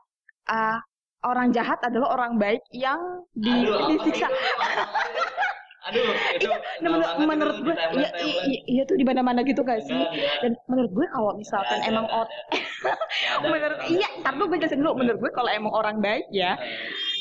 [0.50, 0.78] uh,
[1.24, 3.00] orang jahat adalah orang baik yang
[3.38, 4.28] di, Aduh, disiksa.
[5.90, 6.50] Aduh, itu
[6.80, 9.92] Nah, menur- menurut gue, iya, iya, iya tuh di mana-mana gitu gak sih?
[9.92, 10.36] Enggak, enggak.
[10.46, 12.30] Dan menurut gue kalau misalkan ada, emang ot,
[13.52, 14.94] menurut iya, ntar dulu gue jelasin dulu.
[15.02, 16.56] Menurut gue kalau emang orang baik ya,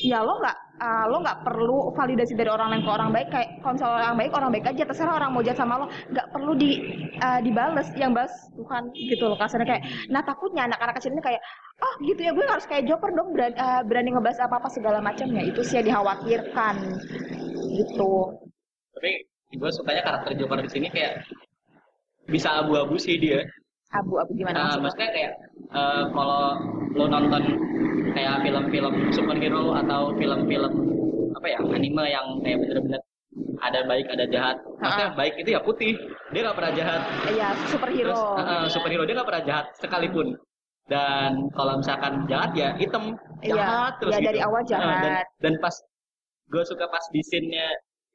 [0.05, 3.29] ya lo nggak uh, lo nggak perlu validasi dari orang lain ke orang baik.
[3.35, 4.83] Kayak kalau misalnya orang baik orang baik aja.
[4.87, 5.87] Terserah orang mau jahat sama lo.
[6.15, 6.71] Nggak perlu di
[7.19, 9.67] uh, dibales yang balas Tuhan gitu loh kasarnya.
[9.67, 11.43] Kayak nah takutnya anak-anak kecil ini kayak
[11.79, 14.99] oh gitu ya gue harus kayak Joker dong berani, uh, berani ngebahas apa apa segala
[14.99, 16.75] macamnya itu sih yang dikhawatirkan
[17.79, 18.35] gitu
[18.99, 19.13] Tapi
[19.55, 21.23] gue sukanya karakter Joker di sini kayak
[22.27, 23.47] bisa abu-abu sih dia.
[23.89, 25.33] abu-abu gimana Nah, maksudnya kayak
[25.73, 26.59] eh, kalau
[26.93, 27.41] lo nonton
[28.13, 30.73] kayak film-film superhero atau film-film
[31.33, 33.01] apa ya anime yang kayak bener-bener
[33.63, 34.57] ada baik ada jahat.
[34.83, 35.95] Maksudnya baik itu ya putih,
[36.35, 37.01] dia nggak pernah jahat.
[37.33, 38.13] Iya, superhero.
[38.13, 40.27] Terus eh, eh, superhero dia nggak pernah jahat sekalipun.
[40.89, 44.29] Dan kalau misalkan jahat ya hitam, Iya, jahat terus ya gitu.
[44.35, 45.27] dari awal Eh, dan, jahat.
[45.41, 45.75] dan pas
[46.49, 47.69] gue suka pas di scene-nya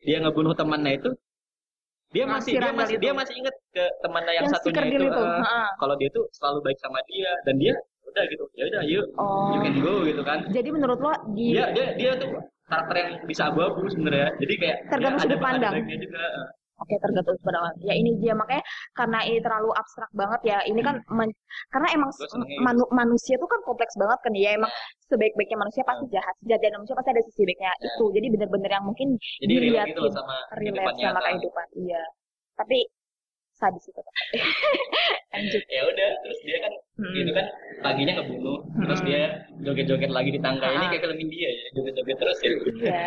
[0.04, 1.10] dia ngebunuh temannya itu
[2.13, 3.02] dia masih si dia masih itu.
[3.02, 5.66] dia masih inget ke temannya yang, Yang satunya itu, itu, eh, ha-ha.
[5.82, 7.74] kalau dia tuh selalu baik sama dia dan dia
[8.06, 9.50] udah gitu ya udah yuk Oh.
[9.50, 12.30] you can go gitu kan Jadi menurut lo di dia dia dia tuh
[12.63, 15.74] karakter yang bisa abu-abu sebenarnya jadi kayak Tergantung dia ada sudut pandang.
[15.89, 16.24] juga
[16.84, 18.60] Oke, tergantung pada Ya ini dia makanya
[18.91, 20.58] karena ini terlalu abstrak banget ya.
[20.63, 21.32] Ini kan men-
[21.72, 22.12] karena emang
[22.60, 24.52] manu- manusia tuh kan kompleks banget kan ya.
[24.54, 24.67] Emang
[25.08, 26.12] sebaik-baiknya manusia pasti Hmm.
[26.12, 26.36] jahat.
[26.43, 27.88] Sejatinya manusia pasti ada sisi baiknya Ya.
[27.88, 28.06] itu.
[28.12, 29.08] Jadi bener-bener yang mungkin
[29.39, 31.28] jadi diliatin gitu sama relate kehidupan sama nyata.
[31.32, 31.67] kehidupan.
[31.80, 32.04] Iya.
[32.54, 32.78] Tapi
[33.54, 34.02] sadis itu.
[35.34, 35.63] Lanjut.
[35.65, 37.10] ya udah terus dia kan Hmm.
[37.12, 37.46] gitu kan
[37.82, 39.08] paginya ngebunuh terus Hmm.
[39.08, 39.22] dia
[39.62, 40.89] joget-joget lagi di tangga ini Ah.
[40.91, 43.06] kayak film India ya joget-joget terus ya Iya.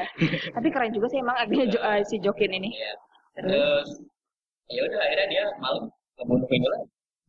[0.50, 2.70] Tapi keren juga sih emang agaknya Jo- eh, si Jokin ini.
[2.72, 2.92] Iya.
[3.36, 3.88] Terus
[4.72, 5.84] ya udah akhirnya dia malam
[6.16, 6.80] ngebunuh ini lah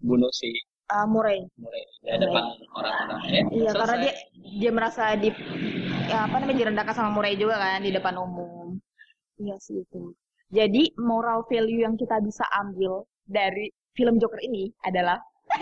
[0.02, 0.50] bunuh si
[0.94, 1.44] uh, Murray.
[1.60, 3.42] Mulai di hadapan orang-orang ya.
[3.52, 4.04] Iya, karena selesai.
[4.04, 4.14] dia
[4.58, 5.30] dia merasa di
[6.08, 8.80] ya, apa namanya direndahkan sama Murray juga kan di depan umum.
[9.38, 10.16] Iya sih itu.
[10.48, 13.68] Jadi moral value yang kita bisa ambil dari
[14.00, 15.20] film Joker ini adalah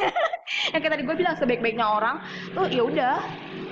[0.73, 2.21] yang kayak tadi gue bilang sebaik-baiknya orang
[2.53, 3.13] tuh ya udah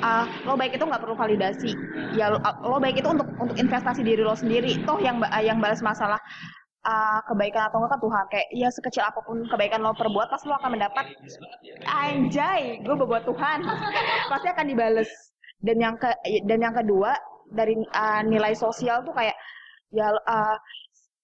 [0.01, 1.71] ah, lo baik itu nggak perlu validasi
[2.17, 5.29] ya lo, ah, lo baik itu untuk untuk investasi diri lo sendiri toh yang ba-
[5.41, 6.17] yang balas masalah
[6.87, 8.25] ah, kebaikan atau enggak kan Tuhan.
[8.31, 11.05] Kayak ya sekecil apa pun kebaikan lo perbuat pasti lo akan mendapat.
[11.87, 13.59] Anjay gue berbuat Tuhan.
[14.31, 15.09] Pasti akan dibales.
[15.63, 16.11] Dan yang ke
[16.43, 17.15] dan yang kedua
[17.47, 19.35] dari uh, nilai sosial tuh kayak
[19.95, 20.57] ya uh,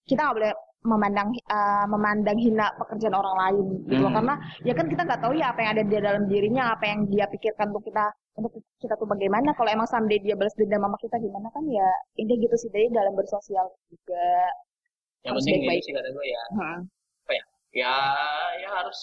[0.08, 4.08] kita nggak boleh memandang uh, memandang hina pekerjaan orang lain gitu loh.
[4.08, 4.18] Hmm.
[4.24, 7.00] karena ya kan kita nggak tahu ya apa yang ada di dalam dirinya apa yang
[7.12, 8.06] dia pikirkan untuk kita
[8.40, 9.52] untuk kita tuh bagaimana.
[9.60, 12.72] Kalau emang someday dia balas dendam sama kita gimana kan ya ini gitu sih.
[12.72, 14.26] Dari dalam bersosial juga
[15.22, 15.80] Yang harus penting baik-baik.
[15.80, 16.44] itu sih kata gue ya.
[16.56, 16.80] Hmm.
[17.70, 17.94] Ya
[18.58, 18.98] ya harus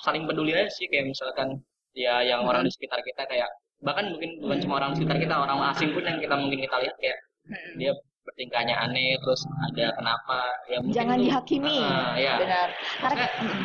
[0.00, 1.60] saling peduli aja sih kayak misalkan
[1.92, 3.44] ya yang orang di sekitar kita kayak
[3.78, 6.76] bahkan mungkin bukan cuma orang di sekitar kita orang asing pun yang kita mungkin kita
[6.80, 7.76] lihat kayak Hmm.
[7.76, 7.92] dia
[8.24, 9.36] bertingkahnya aneh terus
[9.68, 12.68] ada kenapa ya mungkin jangan lu- dihakimi Ah, ya benar
[13.04, 13.60] karena Maksudnya,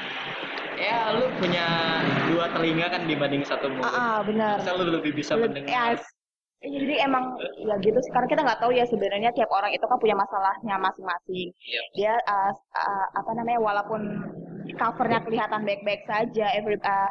[0.76, 1.68] ya lu punya
[2.28, 5.96] dua telinga kan dibanding satu mulut ah, ah, benar Masa lu lebih bisa Lebih- mendengar
[5.96, 6.04] yes.
[6.60, 9.96] Jadi emang ya gitu sih karena kita nggak tahu ya sebenarnya tiap orang itu kan
[9.96, 11.48] punya masalahnya masing-masing.
[11.56, 11.82] Iya.
[11.96, 14.02] Dia uh, uh, apa namanya walaupun
[14.76, 17.10] covernya kelihatan baik-baik saja, every uh,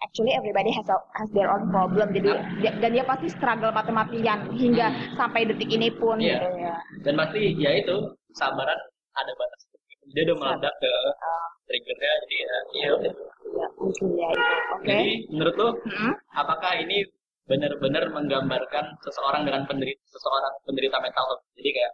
[0.00, 2.12] actually everybody has a, has their own problem.
[2.12, 2.28] Jadi
[2.60, 6.36] dia- dan dia pasti struggle mati-matian hingga sampai detik ini pun Iya.
[6.36, 6.76] gitu ya.
[7.00, 7.96] dan pasti ya itu
[8.36, 8.76] sabaran
[9.16, 9.60] ada batas
[10.10, 10.92] dia udah meledak ke
[11.66, 12.88] triggernya jadi ya iya.
[13.50, 14.54] Ya, mungkin ya itu.
[14.76, 14.86] Oke.
[14.86, 16.14] jadi menurut lu Hmm?
[16.36, 17.02] apakah ini
[17.50, 21.92] benar-benar menggambarkan seseorang dengan penderita seseorang penderita mental health jadi kayak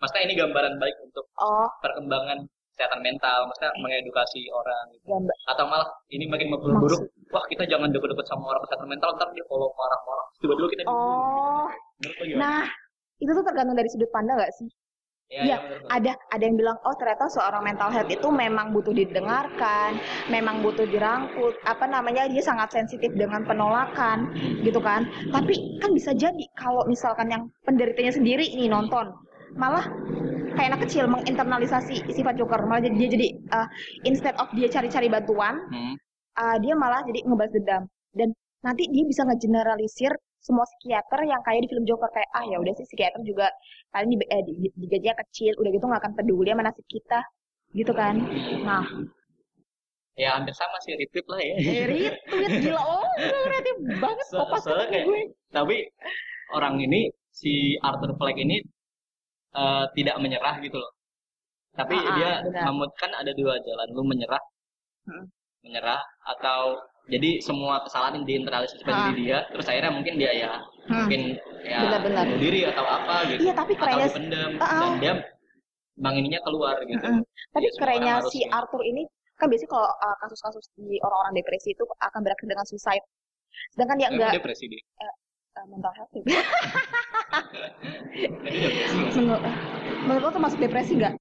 [0.00, 5.04] maksudnya ini gambaran baik untuk Oh, perkembangan kesehatan mental maksudnya mengedukasi orang gitu.
[5.08, 5.36] gambar.
[5.52, 9.44] atau malah ini makin memperburuk wah kita jangan deket-deket sama orang kesehatan mental ntar dia
[9.44, 11.68] kalau marah-marah tiba-tiba kita Oh,
[12.36, 12.64] nah
[13.16, 14.68] itu tuh tergantung dari sudut pandang nggak sih?
[15.26, 15.86] Ya, iya, lu.
[15.90, 19.98] ada ada yang bilang oh ternyata seorang mental health itu memang butuh didengarkan,
[20.30, 24.30] memang butuh dirangkul, apa namanya dia sangat sensitif dengan penolakan
[24.62, 25.06] gitu kan.
[25.34, 29.10] Tapi kan bisa jadi kalau misalkan yang penderitanya sendiri nih nonton
[29.56, 29.88] malah
[30.56, 33.68] kayak anak kecil menginternalisasi sifat joker malah jadi dia jadi uh,
[34.04, 35.94] instead of dia cari-cari bantuan Hmm.
[36.36, 37.82] uh, dia malah jadi ngebahas dendam
[38.16, 38.28] dan
[38.60, 40.12] nanti dia bisa ngegeneralisir
[40.46, 43.46] semua psikiater yang kayak di film Joker kayak ah ya udah sih psikiater juga
[43.90, 47.20] paling di, eh, di, di, digajinya kecil udah gitu nggak akan peduli sama nasib kita
[47.74, 48.14] gitu kan.
[48.62, 48.84] Nah.
[50.16, 51.54] Ya hampir sama sih retweet lah ya.
[51.76, 52.80] Eh, retweet gila.
[52.80, 53.10] Oh
[53.44, 55.22] kreatif banget So- soalnya ketemu kayak gue.
[55.52, 55.76] tapi
[56.54, 58.56] orang ini si Arthur Fleck ini
[59.52, 60.92] eh, tidak menyerah gitu loh.
[61.76, 62.62] Tapi Ah, ah, dia benar.
[62.72, 64.40] memut kan ada dua jalan lu menyerah
[65.06, 65.24] Hmm.
[65.62, 69.04] menyerah atau jadi semua kesalahan yang diinternalisasi pada Ah.
[69.06, 70.52] diri dia terus akhirnya mungkin dia ya
[70.84, 70.96] Hmm.
[71.00, 71.20] mungkin
[71.62, 72.24] ya Benar-benar.
[72.26, 74.80] bunuh diri atau apa gitu iya tapi atau kerennya dipendam Ah, ah.
[74.80, 75.12] dan dia
[75.96, 77.22] bang ininya keluar gitu Mm-mm.
[77.50, 78.50] tapi Ya, kerennya harus si ini.
[78.50, 79.02] Arthur ini
[79.34, 83.04] kan biasanya kalau uh, kasus-kasus di orang-orang depresi itu akan berakhir dengan suicide
[83.70, 85.14] sedangkan dia enggak depresi dia uh,
[85.66, 86.22] mental health ya.
[88.42, 89.20] Jadi depresi nggak sih?
[89.20, 89.42] menurut
[90.02, 91.14] menurut lo termasuk depresi nggak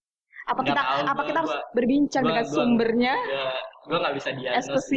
[0.45, 3.45] apa Nggak kita tahu, apa gua- kita harus gua- berbincang gua- dengan gua- sumbernya ya
[3.83, 4.91] gue nggak bisa diagnosis.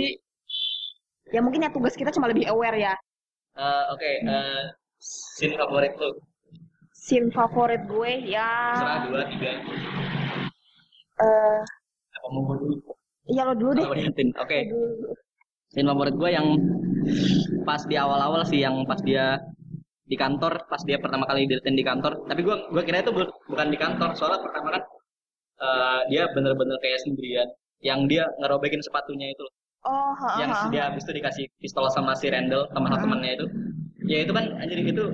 [1.35, 2.95] Ya mungkin ya tugas kita cuma lebih aware ya.
[3.59, 4.63] Eh, oke eh,
[5.01, 6.11] scene favorit lu?
[6.95, 8.51] Scene favorit gue ya.
[8.79, 9.53] Serah dua tiga.
[11.19, 11.61] Eh.
[12.19, 12.75] Apa mau dulu?
[13.29, 13.85] Iya lo dulu deh.
[14.39, 14.59] Oke.
[14.71, 15.11] Dulu.
[15.69, 16.47] scene favorit gue yang
[17.69, 19.37] pas di awal-awal sih yang pas dia
[20.09, 22.13] di kantor pas dia pertama kali dilihatin di kantor.
[22.25, 24.83] Tapi gue gua kira itu bu- bukan di kantor soalnya pertama kan
[25.67, 27.49] eh, dia bener-bener kayak sendirian.
[27.85, 29.43] Yang dia ngerobekin sepatunya itu.
[29.47, 29.55] loh.
[29.87, 30.87] Oh ha, yang ha, dia ha.
[30.91, 33.47] habis itu dikasih pistol sama si Randall teman-temannya itu.
[34.09, 35.05] Ya itu kan anjir itu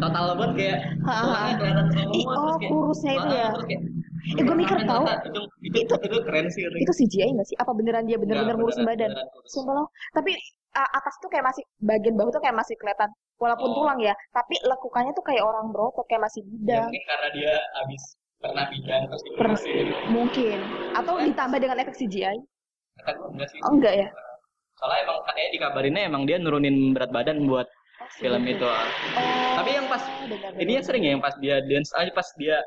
[0.00, 1.40] total banget kayak Ha, ha.
[1.60, 3.48] kelihatan semua terus oh, kayak kurusnya itu ya.
[3.52, 3.82] terus kayak,
[4.24, 5.36] Eh, gue mikir ternyata itu,
[5.68, 7.56] itu, itu, itu keren sih itu CGI nggak sih?
[7.60, 9.12] Apa beneran dia bener-bener ngurusin badan?
[9.44, 9.84] sumpah lo
[10.16, 10.32] tapi
[10.72, 13.84] uh, atas tuh kayak masih bagian bahu tuh kayak masih kelihatan walaupun Oh.
[13.84, 16.88] tulang ya tapi lekukannya tuh kayak orang berotot kayak masih ya bidang.
[16.88, 18.02] mungkin karena dia habis
[18.40, 20.58] pernah bidang terus dikurusin mungkin.
[20.96, 22.38] Atau ditambah dengan efek CGI
[22.96, 24.08] kata gue enggak sih oh enggak ya
[24.74, 28.84] soalnya emang katanya dikabarinnya emang dia nurunin berat badan buat Oh, film itu ah.
[29.14, 30.58] oh tapi yang pas benar-benar.
[30.58, 32.58] ini yang sering ya yang pas dia dance aja pas dia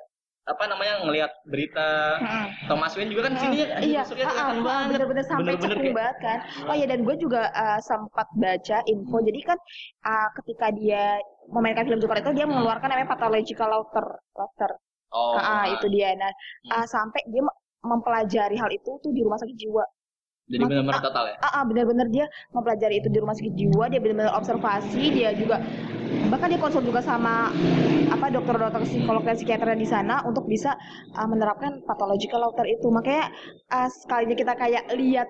[0.47, 2.47] apa namanya ngelihat berita Mm-mm.
[2.65, 5.67] Thomas Wayne juga kan di sini ya iya, tusuknya ah, ah, banget bener-bener sampai Bener-bener
[5.67, 6.37] cekung kayak- banget kan.
[6.63, 9.17] Oh ya dan gue juga uh, sempat baca info.
[9.19, 9.57] Jadi kan
[10.05, 11.03] uh, ketika dia
[11.49, 14.71] memainkan film Joker itu dia mengeluarkan namanya pathological laughter, laughter.
[15.11, 16.15] oh Ah, ah, itu dia.
[16.15, 16.31] Nah,
[16.63, 16.71] Hmm.
[16.73, 19.83] ah, sampai dia me- mempelajari hal itu tuh di rumah sakit jiwa.
[20.47, 21.35] Jadi benar-benar total ya.
[21.43, 25.59] Ah, ah, benar-benar dia mempelajari itu di rumah sakit jiwa, dia benar-benar observasi, dia juga
[26.31, 27.51] bahkan dia konsul juga sama
[28.07, 30.79] apa dokter-dokter psikolog dan psikiater di sana untuk bisa
[31.19, 32.87] ah, menerapkan pathological laughter itu.
[32.87, 33.27] Makanya
[33.67, 35.27] ah, sekalinya kita kayak lihat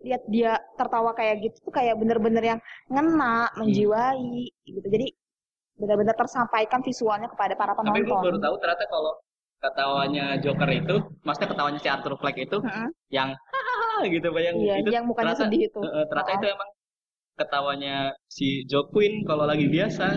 [0.00, 4.86] lihat dia tertawa kayak gitu tuh kayak benar-benar yang ngena, menjiwai gitu.
[4.86, 5.12] Jadi
[5.80, 8.44] benar-benar tersampaikan visualnya kepada para Tapi gue baru penonton.
[8.44, 9.12] tahu ternyata kalau
[9.60, 12.88] ketawanya Joker itu, maksudnya ketawanya si Arthur Fleck itu Heeh.
[13.12, 13.28] yang
[14.08, 15.80] gitu bayang Iya, itu yang mukanya ternyata- sedih itu.
[15.84, 16.36] Heeh, ternyata Oh.
[16.40, 16.70] itu emang
[17.36, 17.96] ketawanya
[18.26, 20.16] si Joe Quinn kalau lagi biasa.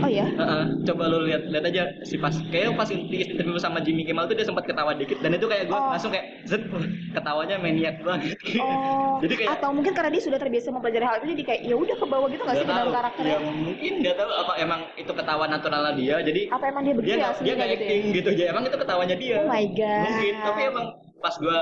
[0.00, 0.26] Oh ya.
[0.26, 4.24] Heeh, coba lu lihat lihat aja si pas kayak pas di interview sama Jimmy Kimmel
[4.24, 5.90] tuh dia sempat ketawa dikit dan itu kayak gue Oh.
[5.90, 6.62] langsung kayak zet
[7.10, 8.36] ketawanya maniak banget.
[8.60, 11.74] Oh, Jadi kayak- atau mungkin karena dia sudah terbiasa mempelajari hal itu jadi kayak ya
[11.74, 13.32] udah ke bawah gitu nggak sih Nggak ke dalam karakternya?
[13.32, 16.16] Ya mungkin nggak tahu apa emang itu ketawa naturalnya dia.
[16.20, 17.88] Jadi Apa emang dia begitu dia ya nggak dia nggak gitu ya?
[17.88, 18.46] acting gitu ya.
[18.48, 19.36] Emang itu ketawanya dia.
[19.36, 20.02] Oh my god.
[20.02, 20.86] Mungkin, tapi emang
[21.18, 21.58] pas gua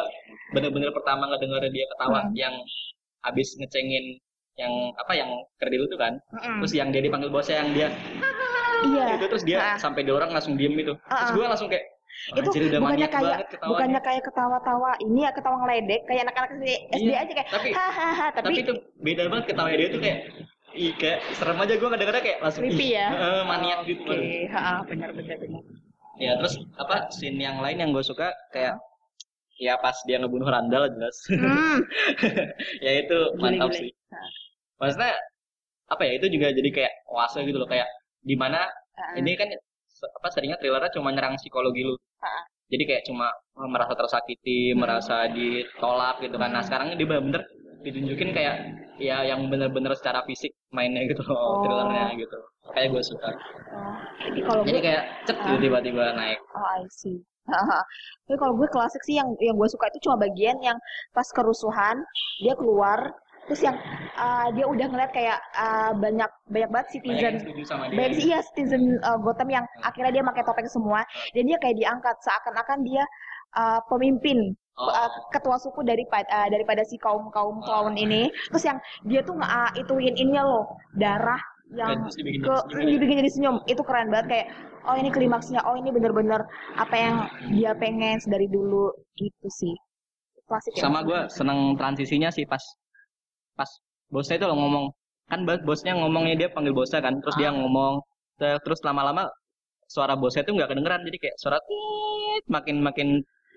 [0.48, 2.32] bener-bener pertama ngedenger dia ketawa Hmm.
[2.34, 2.54] yang
[3.20, 4.04] abis ngecengin
[4.58, 6.58] yang apa yang kerdil itu kan Mm-mm.
[6.60, 7.88] terus yang dia dipanggil bosnya yang dia
[8.80, 9.06] Iya.
[9.14, 9.76] itu terus dia Ah.
[9.76, 11.34] sampai dia orang langsung diem itu terus Ah.
[11.34, 11.82] gua langsung kayak
[12.30, 16.66] itu anjir udah bukannya kayak bukannya kayak ketawa-tawa ini ya ketawa ngeledek kayak anak-anak SD,
[16.88, 20.18] SD Iya, aja kayak tapi- hahaha tapi, tapi itu beda banget ketawanya dia tuh kayak
[20.70, 23.06] Ih, kayak serem aja gua kadang-kadang kayak langsung creepy ya.
[23.08, 25.62] heeh, maniak gitu Oke, ha benar benar benar.
[26.16, 28.74] ya terus apa scene yang lain yang gue suka kayak
[29.56, 31.78] ya pas dia ngebunuh Randall jelas Hmm.
[32.84, 33.80] ya itu mantap Gile-gile.
[33.80, 33.90] sih
[34.78, 35.12] maksudnya
[35.88, 37.88] apa ya itu juga jadi kayak oase gitu loh kayak
[38.20, 38.66] di mana
[38.98, 39.14] Ah.
[39.14, 39.46] ini kan
[40.02, 42.42] apa seringnya thrillernya cuma nyerang psikologi lu Ah.
[42.66, 44.82] jadi kayak cuma merasa tersakiti Hmm.
[44.82, 47.42] merasa ditolak gitu kan nah sekarang ini dia bener-bener
[47.78, 48.54] ditunjukin kayak
[48.98, 51.54] ya yang bener-bener secara fisik mainnya gitu loh Oh.
[51.62, 52.38] thrillernya gitu
[52.74, 53.30] kayak gue suka
[53.68, 55.62] Oh, Jadi kalau jadi gue kayak cek gitu Ah.
[55.62, 57.18] tiba-tiba naik Oh, I see.
[57.48, 60.76] Tapi kalau gue klasik sih yang yang gue suka itu cuma bagian yang
[61.10, 61.96] pas kerusuhan
[62.44, 63.08] dia keluar
[63.48, 63.76] terus yang
[64.14, 67.32] uh, dia udah ngeliat kayak uh, banyak banyak banget citizen.
[67.96, 71.00] Banyak sih iya citizen uh, Gotham yang akhirnya dia pakai topeng semua.
[71.32, 73.04] Dan dia kayak diangkat seakan-akan dia
[73.56, 74.86] uh, pemimpin Oh.
[74.94, 78.30] uh, ketua suku daripada uh, daripada si kaum kaum clown ini.
[78.54, 81.42] Terus yang dia tuh nggak uh, ituin ininya loh darah
[81.74, 83.56] yang Terus dibikin ke jadi senyum dibikin jadi senyum.
[83.66, 84.46] Itu keren banget kayak
[84.86, 86.46] oh ini klimaksnya oh ini bener-bener
[86.78, 87.16] apa yang
[87.50, 88.94] dia pengen dari dulu.
[89.18, 89.74] Gitu sih.
[90.46, 90.86] Klasik ya.
[90.86, 92.62] Sama gue seneng transisinya sih pas
[93.58, 93.70] pas
[94.08, 94.84] bosnya itu loh ngomong
[95.28, 97.54] kan bos- bosnya ngomongnya dia panggil bosnya kan terus dia Ah.
[97.58, 97.94] ngomong
[98.38, 99.26] Ter- terus lama-lama
[99.86, 103.08] suara bosnya itu nggak kedengeran jadi kayak suara tit makin makin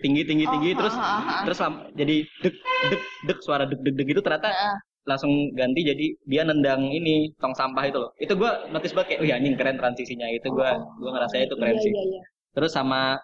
[0.02, 1.36] tinggi tinggi Oh, tinggi ha, terus ha, ha.
[1.46, 2.56] terus lam- jadi dek
[2.90, 4.76] dek dek suara dek dek dek gitu ternyata Heeh.
[5.06, 9.22] langsung ganti jadi dia nendang ini tong sampah itu loh itu gue notice banget kayak
[9.22, 10.82] oh anjing keren transisinya itu gue Oh.
[10.98, 12.22] gue ngerasa itu keren iya, sih iya, iya.
[12.52, 13.22] terus sama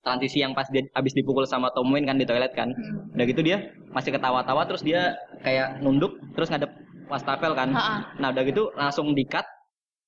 [0.00, 3.12] transisi yang pas dia abis dipukul sama Tom Wayne kan di toilet kan Hmm.
[3.14, 3.56] udah gitu dia
[3.92, 5.12] masih ketawa-tawa terus dia
[5.44, 6.72] kayak nunduk terus ngadep
[7.06, 8.16] wastafel kan Ha-ha.
[8.16, 9.44] nah udah gitu langsung di cut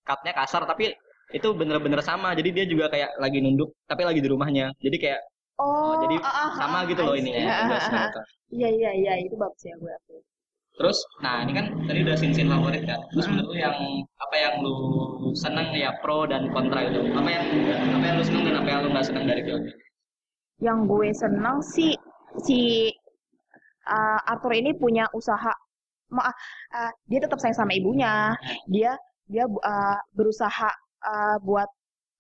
[0.02, 0.94] cutnya kasar tapi
[1.32, 5.20] itu bener-bener sama jadi dia juga kayak lagi nunduk tapi lagi di rumahnya jadi kayak
[5.60, 8.08] oh, jadi ah, ah, sama ah, gitu loh ini ya Ah, Gua ah, seneng ah.
[8.10, 8.20] itu.
[8.52, 10.20] iya iya iya itu bagus ya gue akui.
[10.80, 13.00] Terus nah ini kan tadi udah scene-scene favorit kan.
[13.12, 13.76] Terus menurut lu yang
[14.18, 14.76] apa yang lu
[15.36, 17.12] seneng ya pro dan kontra itu?
[17.12, 17.44] Apa yang
[18.00, 19.62] apa yang lu seneng dan apa yang lu nggak seneng dari film
[20.62, 21.92] yang gue senang sih
[22.46, 22.88] si
[23.90, 25.50] uh, Arthur ini punya usaha
[26.14, 28.32] ma uh, dia tetap sayang sama ibunya.
[28.70, 28.94] Dia
[29.26, 30.70] dia uh, berusaha
[31.02, 31.66] uh, buat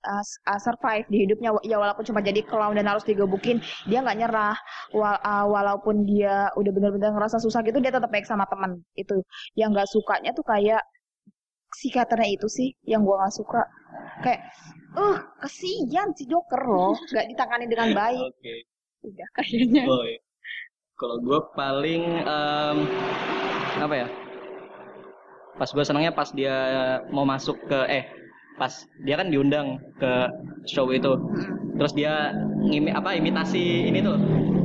[0.06, 1.54] uh, uh, survive di hidupnya.
[1.66, 4.56] Ya walaupun cuma jadi clown dan harus digebukin dia nggak nyerah.
[4.94, 9.22] Wa- uh, walaupun dia udah benar-benar ngerasa susah gitu dia tetap baik sama teman itu
[9.54, 10.82] yang nggak sukanya tuh kayak
[11.72, 13.62] psikiaternya itu sih yang gua nggak suka.
[14.20, 14.40] Kayak
[14.92, 18.22] uh kasihan si Joker loh nggak ditangani dengan baik.
[18.28, 18.54] Oke.
[19.02, 19.84] Udah kayaknya.
[20.92, 22.78] Kalau gue paling em,
[23.82, 24.06] apa ya?
[25.58, 26.54] Pas gue senangnya pas dia
[27.10, 28.04] mau masuk ke eh
[28.56, 30.12] pas dia kan diundang ke
[30.66, 31.12] show itu.
[31.12, 31.76] Mm-mm.
[31.80, 34.16] Terus dia ngimi apa imitasi ini tuh.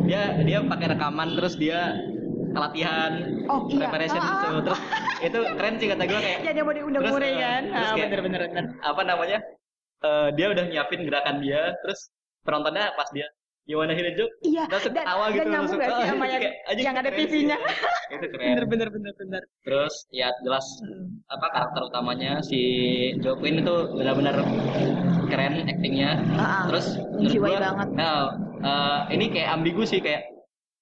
[0.07, 1.95] Dia dia pakai rekaman terus dia
[2.55, 4.47] latihan oh iya preparation gitu.
[4.47, 4.61] ah.
[4.63, 4.79] Terus
[5.17, 7.75] itu keren sih kata gue kayak ya dia mau diundang Terus, mure eh, kan terus
[7.75, 9.39] ah, kayak- bener bener bener apa namanya?
[9.97, 11.99] eh, dia udah nyiapin gerakan dia terus
[12.45, 13.27] penontonnya pas dia
[13.67, 14.31] You wanna hear a joke?
[14.47, 16.95] iya Langsung dan, ketawa gitu dan nyambung langsung, gak sih "Ah, sama yang, kayak, yang
[16.95, 17.57] ada keren sih." TV-nya
[18.07, 20.65] itu keren bener bener bener bener terus ya jelas
[21.27, 22.59] apa karakter utamanya si
[23.19, 24.35] Joe Quinn itu benar-benar
[25.27, 26.09] keren aktingnya
[26.39, 26.61] Ah, ah.
[26.71, 27.87] terus menurut gua, banget.
[27.99, 28.17] nah,
[28.63, 30.23] eh, ini kayak ambigu sih kayak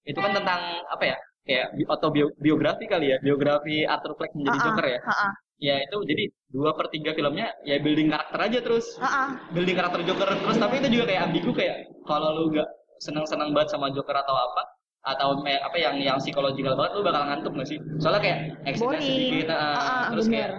[0.06, 1.18] itu kan tentang apa ya
[1.50, 4.66] kayak bi- autobiografi kali ya biografi Arthur Fleck menjadi Ah, ah.
[4.70, 5.34] Joker ya Ah, ah.
[5.58, 9.32] Ya itu jadi dua per tiga filmnya ya building karakter aja terus ah.
[9.52, 13.72] building karakter Joker terus tapi itu juga kayak ambigu kayak kalau lu gak senang-senang banget
[13.72, 14.62] sama Joker atau apa
[15.06, 17.78] atau me- apa yang yang psikologikal banget lu bakal ngantuk gak sih?
[18.02, 18.40] Soalnya kayak
[18.76, 18.98] Boring.
[19.00, 20.34] sedikit, Ah, ah, terus bener.
[20.34, 20.52] kayak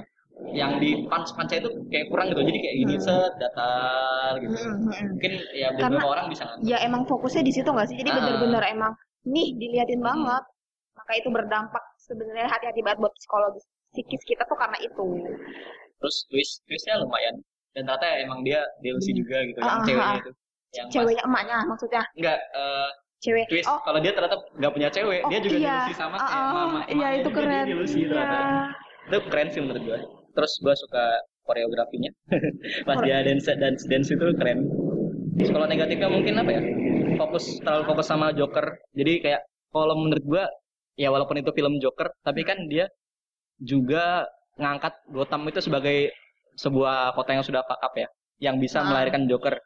[0.54, 3.02] yang di punch punch itu kayak kurang gitu, jadi kayak gini Hmm.
[3.02, 4.54] set datar gitu.
[4.54, 5.06] Mm, mm, mm.
[5.10, 6.62] Mungkin ya Karena- beberapa orang bisa ngantuk.
[6.62, 8.16] ya emang fokusnya di situ nggak sih jadi Ah.
[8.16, 8.92] bener-bener emang
[9.26, 10.08] nih diliatin Hmm.
[10.14, 10.44] banget
[10.94, 13.66] maka itu berdampak sebenarnya hati-hati banget buat psikologis
[13.96, 15.04] psikis kita tuh karena itu.
[15.96, 17.40] Terus twist twistnya lumayan.
[17.72, 19.18] Dan ternyata emang dia DLC Hmm.
[19.20, 20.20] juga gitu, Ah, yang ah, ceweknya ah.
[20.20, 20.30] itu.
[20.76, 22.02] Yang ceweknya emaknya maksudnya?
[22.16, 22.88] Enggak eh,
[23.20, 23.44] cewek.
[23.48, 23.68] twist.
[23.68, 23.80] Oh.
[23.84, 25.68] Kalau dia ternyata nggak punya cewek, oh dia juga iya.
[25.80, 26.80] delusi sama kayak ah, mama.
[26.88, 27.64] iya itu dia keren.
[27.64, 28.08] delusi iya.
[28.12, 28.38] ternyata.
[29.06, 29.98] itu keren sih menurut gua.
[30.36, 31.04] Terus gua suka
[31.46, 32.10] koreografinya.
[32.88, 34.58] Pas dia dance dance dance itu keren.
[35.36, 36.60] Terus kalau negatifnya mungkin apa ya?
[37.16, 38.66] Fokus terlalu fokus sama Joker.
[38.96, 40.44] Jadi kayak kalau menurut gua
[40.96, 42.88] ya walaupun itu film Joker tapi kan dia
[43.60, 46.12] juga ngangkat Gotham itu sebagai
[46.56, 48.08] sebuah kota yang sudah up ya
[48.40, 48.88] yang bisa Ah.
[48.88, 49.60] melahirkan Joker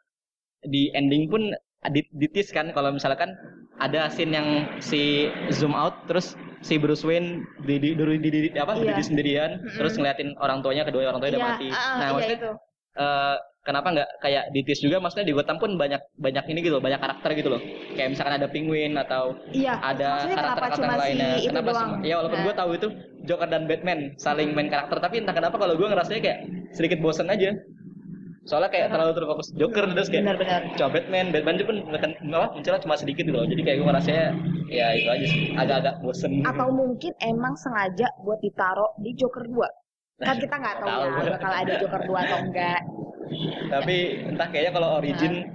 [0.66, 1.42] di ending pun
[1.88, 3.32] di, ditis kan kalau misalkan
[3.80, 4.48] ada scene yang
[4.84, 9.64] si zoom out terus si Bruce Wayne di di, di, di, di- apa berdiri sendirian
[9.64, 9.78] Mm-mm.
[9.80, 12.50] terus ngeliatin orang tuanya kedua orang tuanya udah Iya, mati ah, nah iya maksudnya itu
[13.00, 13.36] eh,
[13.70, 16.98] kenapa nggak kayak ditis juga maksudnya di Gotham pun banyak banyak ini gitu loh, banyak
[16.98, 17.62] karakter gitu loh.
[17.94, 21.30] Kayak misalkan ada penguin atau iya ada karakter-karakter cuma si lainnya.
[21.38, 21.90] itu kenapa doang?
[22.02, 22.88] ya walaupun Nah, gue tahu itu
[23.28, 26.38] Joker dan Batman saling main karakter tapi entah kenapa kalau gue ngerasanya kayak
[26.72, 27.52] sedikit bosen aja.
[28.48, 32.80] Soalnya kayak terlalu terfokus Joker terus kayak benar-benar coba Batman Batman itu pun apa munculnya
[32.80, 33.44] cuma sedikit gitu loh.
[33.44, 34.26] Jadi kayak gue ngerasanya
[34.72, 36.40] ya itu aja sih agak-agak bosen.
[36.48, 39.80] Atau mungkin emang sengaja buat ditaruh di Joker 2
[40.20, 42.80] kan kita nggak tahu Tahu ya bakal ada Joker 2 atau enggak
[43.68, 43.96] tapi
[44.26, 45.46] entah kayaknya kalau origin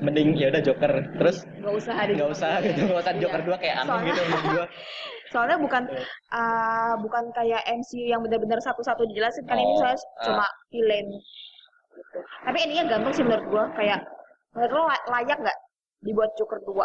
[0.00, 2.66] mending ya udah Joker terus nggak usah ada nggak usah 2.
[2.66, 3.20] gitu nggak usah Iya.
[3.22, 4.70] Joker 2 kayak aneh Soalnya- gitu menurut
[5.32, 6.02] soalnya bukan Iya.
[6.30, 10.22] ah, bukan kayak MCU yang benar-benar satu-satu dijelasin kan ini Oh, soalnya ah.
[10.22, 12.18] cuma villain gitu.
[12.44, 14.00] tapi ininya gantung sih menurut gua kayak
[14.52, 15.58] menurut lo la- layak nggak
[16.02, 16.84] dibuat Joker 2 atau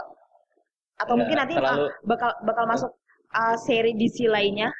[1.06, 2.92] Nggak, mungkin nanti terlalu- ah, bakal bakal masuk
[3.32, 4.72] ah, seri DC lainnya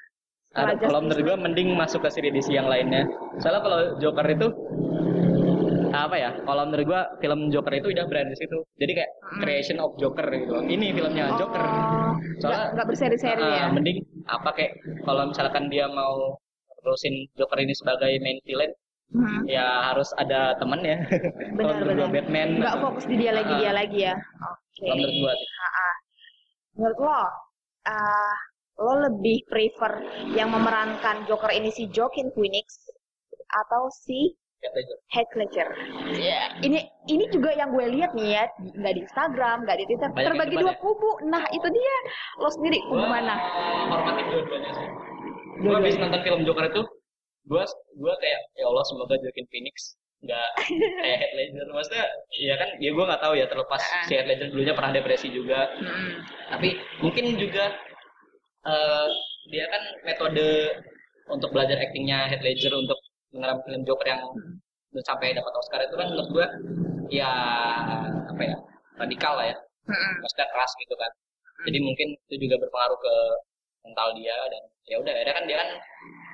[0.50, 3.06] kalau menurut gue mending masuk ke seri DC yang lainnya.
[3.38, 4.50] Soalnya kalau Joker itu
[5.92, 6.30] apa ya?
[6.40, 8.58] Kalau menurut gue film Joker itu udah brand di situ.
[8.76, 9.40] Jadi kayak Mm.
[9.40, 10.52] creation of Joker gitu.
[10.52, 10.64] loh.
[10.64, 11.62] Ini filmnya Joker.
[11.62, 16.38] Oh, Soalnya- nggak berseri-seri Ah, ya Mending apa kayak kalau misalkan dia mau
[16.80, 18.72] terusin Joker ini sebagai main villain,
[19.10, 21.02] Hmm, ya harus ada temennya.
[21.58, 22.50] kalau menurut gue benar-benar Batman.
[22.56, 25.96] nggak atau- fokus di dia lagi Ah, dia lagi ya oke Kalau menurut gue Ah,
[26.74, 27.20] menurut lo
[27.86, 28.36] ah,
[28.78, 29.94] lo lebih prefer
[30.30, 32.86] yang memerankan Joker ini si Joaquin Phoenix
[33.52, 34.38] atau si
[35.10, 35.68] Heath Ledger?
[36.60, 40.28] Ini ini juga yang gue lihat nih ya, nggak di Instagram, nggak di Twitter, Banyak
[40.28, 40.80] terbagi dua ya?
[40.84, 41.12] kubu.
[41.26, 41.96] Nah itu dia,
[42.38, 43.36] lo sendiri kubu mana?
[43.88, 44.88] hormatin dua-duanya sih.
[45.60, 46.82] Gue habis nonton film Joker itu,
[47.48, 47.64] gue
[47.96, 50.48] gue kayak ya Allah semoga Joaquin Phoenix nggak
[51.04, 51.66] kayak Heath Ledger.
[51.72, 52.06] Maksudnya
[52.36, 54.04] ya kan ya gue nggak tahu ya terlepas Ah.
[54.04, 55.72] si Heath Ledger dulunya pernah depresi juga.
[55.80, 56.12] Hmm.
[56.52, 57.72] Tapi mungkin juga
[58.68, 59.08] eh,
[59.50, 60.48] dia kan metode
[61.32, 63.00] untuk belajar aktingnya Heath Ledger untuk
[63.32, 64.22] mengeram film Joker yang
[65.00, 66.48] sampai dapat Oscar itu kan menurut gue
[67.12, 67.30] ya
[68.26, 68.58] apa ya
[68.98, 70.22] radikal lah ya Hmm.
[70.22, 71.10] maksudnya keras gitu kan
[71.66, 73.16] jadi mungkin itu juga berpengaruh ke
[73.82, 75.70] mental dia dan ya udah akhirnya kan dia kan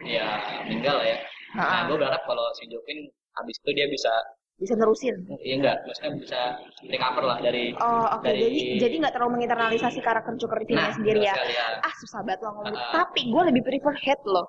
[0.03, 0.25] ya
[0.61, 1.17] meninggal lah ya
[1.53, 2.99] nah Ah, gue berharap kalau si Joaquin
[3.31, 4.11] habis itu dia bisa
[4.55, 5.15] bisa nerusin.
[5.39, 6.39] ya enggak maksudnya bisa
[6.83, 10.91] recover lah dari Oh oke, Dari- jadi jadi nggak terlalu menginternalisasi karakter Joker di filmnya
[10.91, 11.35] sendiri ya.
[11.39, 11.65] ya.
[11.79, 12.71] Ah susah banget lo ngomong.
[12.71, 12.91] Ah.
[12.93, 14.47] Tapi gue lebih prefer Heath loh.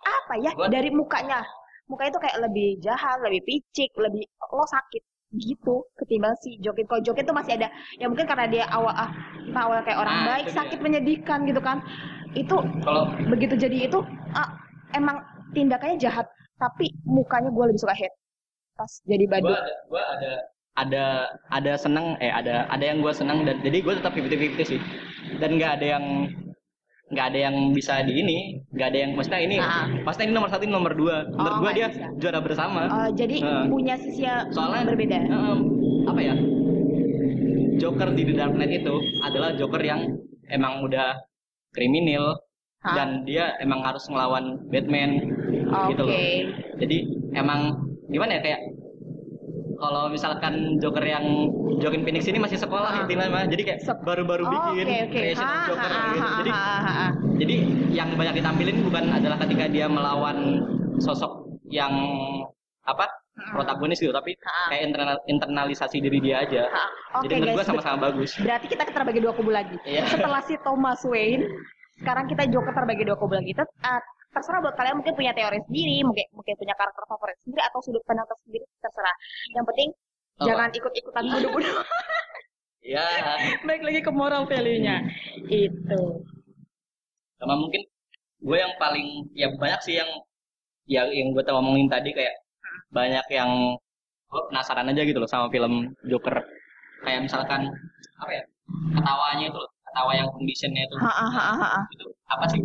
[0.00, 1.40] Apa ya Gua- dari mukanya?
[1.88, 5.02] Mukanya itu kayak lebih jahat, lebih picik, lebih lo sakit
[5.36, 6.88] gitu ketimbang si Jokin.
[6.88, 7.68] Kalau Jokin tuh masih ada
[8.00, 9.10] ya mungkin karena dia awal ah
[9.44, 10.58] entah awal kayak orang Nah, baik, itu dia.
[10.64, 11.84] sakit menyedihkan gitu kan.
[12.32, 14.00] Itu kalau begitu jadi itu
[14.32, 14.56] ah,
[14.92, 15.20] emang
[15.52, 18.16] tindakannya jahat, tapi mukanya gue lebih suka Heath
[18.74, 19.58] pas jadi gue badut.
[19.58, 20.32] ada gue ada
[20.78, 21.04] ada
[21.50, 24.80] ada seneng eh ada ada yang gue seneng dan jadi gue tetap 50-50 sih
[25.42, 26.04] dan nggak ada yang
[27.08, 28.36] nggak ada yang bisa di ini
[28.68, 29.88] nggak ada yang maksudnya ini Ah.
[29.98, 32.06] maksudnya ini nomor satu ini nomor dua menurut Oh, nggak dia bisa.
[32.16, 33.64] juara bersama Eh, jadi Ah.
[33.64, 35.18] punya sisi yang soalnya berbeda.
[35.18, 35.58] em,
[36.04, 36.34] apa ya
[37.78, 40.04] Joker di The Dark Knight itu adalah Joker yang
[40.48, 41.14] emang udah
[41.70, 42.36] kriminal
[42.80, 42.94] Hah?
[42.94, 45.18] dan dia emang harus ngelawan Batman
[45.88, 46.06] gitu Oke.
[46.06, 46.20] loh
[46.76, 46.96] jadi
[47.34, 47.60] emang
[48.06, 48.60] gimana ya kayak
[49.78, 51.24] kalau misalkan Joker yang
[51.78, 53.00] Joaquin Phoenix ini masih sekolah Ah.
[53.00, 55.14] intinya mah jadi kayak baru-baru Oh, bikin Oke oke.
[55.14, 56.18] creation of Ha, Joker ha, gitu.
[56.20, 57.08] ha, jadi ha, ha, ha.
[57.36, 57.56] jadi
[57.88, 60.38] yang banyak ditampilin bukan adalah ketika dia melawan
[60.98, 61.32] sosok
[61.64, 61.94] yang
[62.82, 63.06] apa
[63.38, 63.54] Hmm.
[63.54, 64.66] protagonis gitu tapi Ha.
[64.68, 66.82] kayak internal- internalisasi diri dia aja Ha,
[67.14, 69.78] Oke jadi menurut gua sama-sama bagus berarti kita terbagi dua kubu lagi.
[69.84, 70.10] Iya.
[70.10, 71.46] Setelah si Thomas Wayne,
[71.96, 73.54] sekarang kita Joker terbagi dua kubu lagi.
[73.54, 74.02] Tet- ah,
[74.32, 78.02] terserah buat kalian mungkin punya teori sendiri, mungkin mungkin punya karakter favorit sendiri atau sudut
[78.04, 79.16] pandang tersendiri terserah.
[79.56, 79.90] Yang penting
[80.38, 80.46] Oh.
[80.46, 81.74] jangan ikut-ikutan bunuh-bunuh.
[82.94, 83.02] ya
[83.66, 85.02] Baik lagi ke moral value-nya.
[85.50, 86.22] Itu.
[87.38, 87.82] sama mungkin
[88.42, 90.10] gue yang paling ya banyak sih yang
[90.90, 92.34] ya yang gue ngomongin tadi kayak
[92.90, 93.78] banyak yang
[94.26, 96.34] gue penasaran aja gitu loh sama film Joker
[97.06, 97.70] kayak misalkan
[98.18, 98.42] apa ya
[98.90, 101.80] ketawanya itu loh ketawa yang conditionnya itu Ha ha ha ha, ha.
[101.94, 102.60] itu apa sih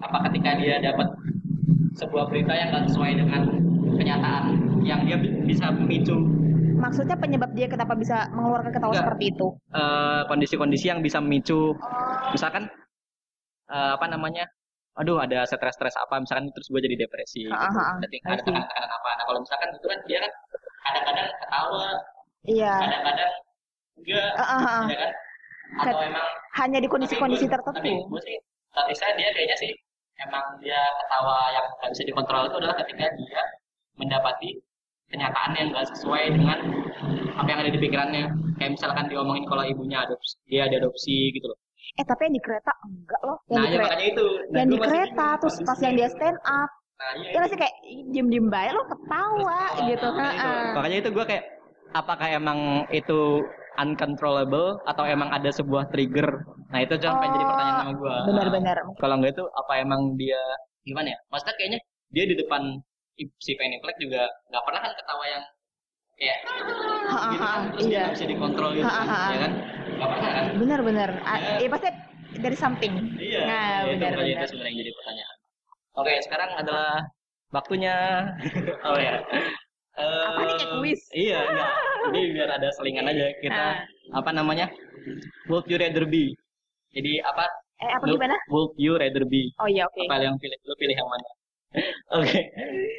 [0.00, 1.08] apa ketika dia dapat
[1.94, 3.42] sebuah berita yang gak sesuai dengan
[3.94, 4.44] kenyataan
[4.82, 6.18] yang dia bi- bisa memicu
[6.74, 9.04] Maksudnya penyebab dia kenapa bisa mengeluarkan ketawa Enggak.
[9.06, 9.46] seperti itu?
[9.72, 12.30] eh, kondisi-kondisi yang bisa memicu Oh.
[12.30, 12.66] misalkan
[13.66, 14.44] eh, apa namanya
[14.94, 17.66] aduh ada stres-stres apa misalkan terus gue jadi depresi ha,
[17.98, 18.06] gitu.
[18.08, 20.32] ting- I ada tekanan-tekanan apa nah kalau misalkan itu kan dia kan
[20.84, 21.86] kadang-kadang ketawa
[22.44, 22.74] Iya.
[22.80, 23.32] kadang-kadang
[23.96, 24.82] enggak Ah, ah, ah.
[24.84, 25.10] ya kan
[25.74, 27.94] atau Kat- emang Hanya di kondisi-kondisi tapi tertentu.
[28.06, 28.36] gue sih
[28.70, 29.70] tapi saya dia kayaknya sih
[30.22, 33.42] emang dia ketawa yang nggak bisa dikontrol itu adalah ketika dia
[33.98, 34.50] mendapati
[35.10, 36.58] kenyataan yang nggak sesuai dengan
[37.38, 38.24] apa yang ada di pikirannya.
[38.58, 41.58] Kayak misalkan diomongin kalau ibunya adopsi dia diadopsi gitu loh.
[41.98, 43.38] Eh tapi yang di kereta enggak loh.
[43.50, 44.26] Yang nah di ya kereta, makanya itu.
[44.26, 45.40] Nah, yang di kereta bingung.
[45.42, 47.74] terus pas yang dia stand up, nah iya ya masih kayak
[48.14, 50.08] diem diem baik lo ketawa Terus, gitu.
[50.14, 51.44] nah, makanya itu gue kayak
[51.94, 52.58] apakah emang
[52.90, 53.20] itu
[53.76, 56.28] uncontrollable atau emang ada sebuah trigger
[56.70, 58.76] nah itu cuma pengen jadi pertanyaan sama gue Benar-benar.
[58.98, 60.40] kalau enggak itu apa emang dia
[60.82, 62.62] gimana ya maksudnya kayaknya dia di depan
[63.38, 65.44] si Penny Black juga nggak pernah kan ketawa yang
[66.14, 68.04] Ha, ha, gitu kan terus dia Iya.
[68.14, 69.52] bisa dikontrol gitu Ha, ha, ya kan
[69.98, 71.10] nggak pernah kan Benar-benar.
[71.18, 71.58] Ya.
[71.58, 71.88] Eh pasti
[72.38, 72.92] dari something.
[73.18, 74.38] iya Nah, ya, itu makanya benar-benar.
[74.38, 75.36] itu sebenarnya yang jadi pertanyaan
[75.94, 76.90] oke sekarang adalah
[77.50, 77.94] waktunya
[78.88, 79.14] oh ya
[79.94, 81.00] Eh, Apa nih, kayak kuis?
[81.14, 81.70] iya enggak.
[82.04, 83.54] Jadi biar ada selingan aja kita.
[83.54, 83.76] Ah.
[84.12, 84.66] apa namanya?
[85.46, 86.34] Would you rather be?
[86.90, 87.46] Jadi apa?
[87.78, 88.34] Eh apa Lu- gimana?
[88.50, 89.54] would you rather be?
[89.56, 89.98] Oh iya oke.
[90.04, 90.58] apa yang pilih?
[90.62, 91.28] Lu pilih yang mana?
[92.22, 92.38] Oke.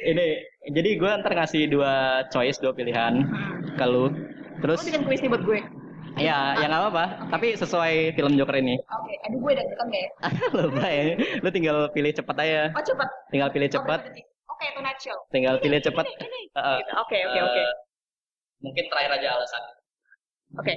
[0.04, 0.26] Ini
[0.68, 1.92] jadi gue ntar ngasih dua
[2.28, 3.24] choice dua pilihan
[3.72, 4.12] ke lu.
[4.60, 5.60] Terus Lu bikin kuis nih buat gue.
[6.16, 7.04] ya ya nggak apa-apa.
[7.32, 8.76] Tapi sesuai film Joker ini.
[8.96, 10.08] Oke, aduh gue udah tekan ya.
[10.88, 11.02] ya
[11.40, 12.62] lu tinggal pilih cepat aja.
[12.72, 13.08] Oh cepet.
[13.32, 15.18] tinggal pilih Oh, cepat berapa Oke, itu natural.
[15.28, 16.04] tinggal pilih cepat.
[16.08, 16.24] Gitu.
[16.96, 17.60] Oke, oke, oke.
[17.60, 17.72] Eh,
[18.58, 19.72] mungkin terakhir aja alasannya
[20.56, 20.74] Oke.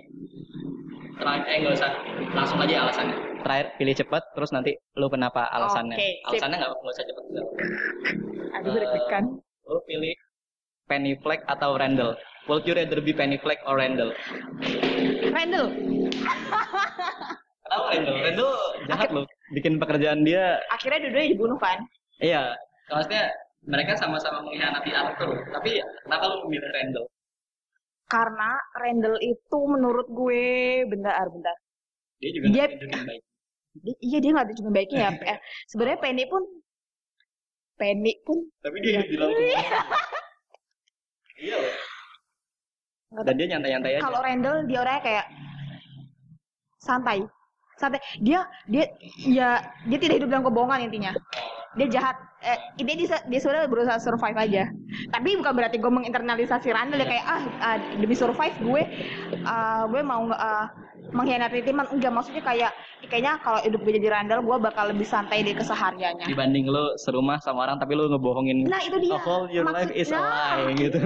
[1.16, 1.92] terakhir eh nggak usah
[2.30, 6.28] langsung aja alasannya terakhir pilih cepat terus nanti lu kenapa alasannya Oke, sip.
[6.28, 7.24] alasannya nggak nggak usah cepet
[8.52, 9.24] Aduh gue deg-degan.
[9.64, 10.14] lu pilih
[10.86, 14.12] Penny Fleck atau Randall would you rather be Penny Fleck or Randall
[15.30, 15.68] Randall.
[17.62, 18.54] kenapa Randall Randall
[18.86, 21.80] jahat loh bikin pekerjaan dia Akhirnya dua-duanya dibunuh kan?
[22.20, 22.52] iya
[22.88, 23.32] maksudnya
[23.70, 27.06] mereka sama-sama mengkhianati Arthur tapi ya, kenapa lu memilih Randall?
[28.10, 30.42] Karena Randall itu menurut gue
[30.90, 31.56] bentar, bentar.
[32.18, 33.22] dia juga Dia- nggak baik.
[33.86, 35.12] Dia- iya dia nggak ada cuma baiknya ya.
[35.38, 35.38] Eh,
[35.70, 36.44] sebenarnya Penny pun
[37.78, 39.30] Penny pun tapi dia bilang
[41.40, 41.58] iya.
[41.62, 41.76] loh.
[43.14, 44.04] Nggak dan dia nyantai-nyantai aja.
[44.04, 45.26] Kalau Randall dia orangnya kayak
[46.82, 47.20] santai
[47.80, 48.92] santai dia dia
[49.24, 49.50] ya
[49.88, 51.16] dia tidak hidup dalam kebohongan intinya.
[51.80, 52.18] Dia jahat.
[52.40, 54.64] Eh, ini dia dia sebenarnya berusaha survive aja.
[55.12, 58.82] Tapi bukan berarti gue menginternalisasi Randall ya kayak ah, ah, demi survive gue
[59.44, 60.68] ah, gue mau ah,
[61.12, 61.80] mengkhianati tim.
[61.80, 62.72] Enggak maksudnya kayak
[63.08, 66.26] kayaknya kalau hidup gue jadi Randall gue bakal lebih santai di kesehariannya.
[66.26, 69.20] Dibanding lu serumah sama orang tapi lu ngebohongin nah itu dia.
[69.24, 71.00] All your life is a Maksudnya- lie gitu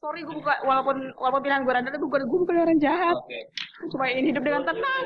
[0.00, 3.16] sorry gue bukan walaupun walaupun pilihan gue Randall tapi gue gue bukan orang jahat.
[3.20, 5.04] Gue cuma ingin hidup dengan tenang.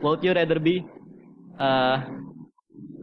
[0.00, 0.84] Would you rather be
[1.60, 2.00] uh,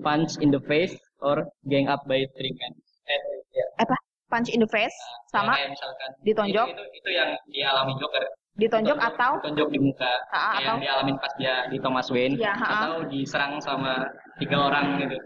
[0.01, 2.73] punch in the face or gang up by three men?
[3.05, 3.21] Eh,
[3.53, 3.65] ya.
[3.85, 3.95] apa?
[4.29, 4.93] Punch in the face?
[5.29, 5.53] Sama?
[5.53, 6.67] kayak misalkan ditonjok.
[6.73, 8.25] itu, itu, itu yang dialami Joker.
[8.53, 9.31] Ditonjok atau?
[9.41, 10.13] ditonjok di muka.
[10.29, 12.37] Ah, kayak atau- yang dialamin pas dia di Thomas Wayne.
[12.37, 12.69] Iya, ah.
[12.77, 14.05] atau diserang sama
[14.37, 15.17] tiga orang gitu.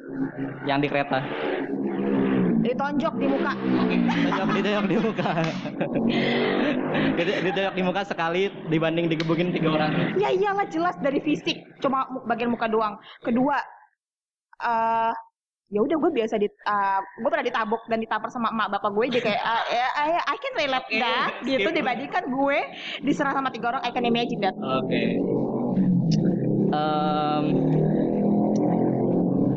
[0.64, 1.20] Yang di kereta
[2.78, 3.52] ditonjok di muka.
[3.58, 5.30] Ditonjok ditonjok di muka.
[7.18, 10.14] Dito- ditonjok di muka sekali dibanding digebukin tiga orang.
[10.22, 11.58] Ya iyalah jelas dari fisik.
[11.82, 13.02] Cuma bagian muka doang.
[13.26, 13.58] Kedua
[14.62, 15.14] eh
[15.68, 19.06] ya udah gue biasa di uh, gue pernah ditabok dan ditampar sama emak bapak gue.
[19.18, 22.58] Jadi kayak ah, ya, I, I can relate Oke, that gitu dibandingkan gue
[23.02, 23.82] diserang sama tiga orang.
[23.82, 24.54] I can imagine that.
[24.54, 25.04] Oke.
[26.68, 27.46] Em,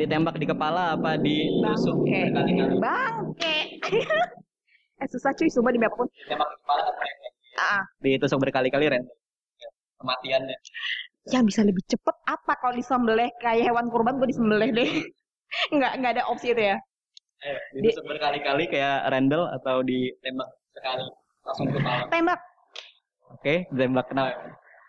[0.01, 2.19] ditembak di kepala apa ditusuk Bangke.
[2.29, 2.75] berkali-kali.
[2.81, 3.57] Bangke.
[5.01, 6.05] Eh susah cuy sumpah demi apa pun.
[6.13, 7.27] Ditembak di kepala kan mereka
[7.57, 9.01] ah ditusuk berkali-kali Ren.
[9.57, 10.57] Ya, kematiannya
[11.29, 13.29] yang bisa lebih cepet apa kalau disembelih?
[13.37, 14.89] Kayak hewan kurban gue disembelih deh.
[15.75, 16.77] Nggak nggak ada opsi itu ya?
[17.41, 21.05] Eh, ditusuk berkali-kali kayak Randall atau ditembak sekali
[21.43, 22.03] langsung ke kepala.
[22.07, 22.39] Tembak.
[23.35, 24.31] Oke ditembak kenapa?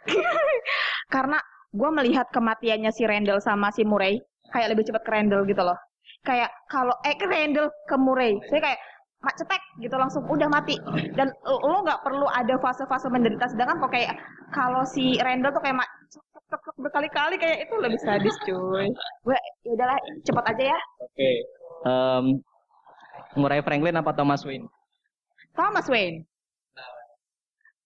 [1.14, 1.38] Karena
[1.72, 4.20] gue melihat kematiannya si Randall sama si Murray
[4.52, 5.78] kayak lebih cepat ke Randall gitu loh.
[6.22, 8.38] Kayak kalau eh ke Randall ke Murray.
[8.46, 8.80] Saya kayak
[9.22, 10.76] mak cetek gitu langsung udah mati.
[11.16, 14.14] Dan lo nggak perlu ada fase-fase menderita sedangkan kok kayak
[14.52, 18.86] kalau si Randall tuh kayak mak cetek, berkali-kali kayak itu lebih sadis cuy.
[19.24, 20.78] Gue ya udahlah cepet aja ya.
[21.00, 21.30] Oke.
[21.82, 22.24] Em,
[23.34, 24.68] Murray Franklin apa Thomas Wayne?
[25.56, 26.28] Thomas Wayne.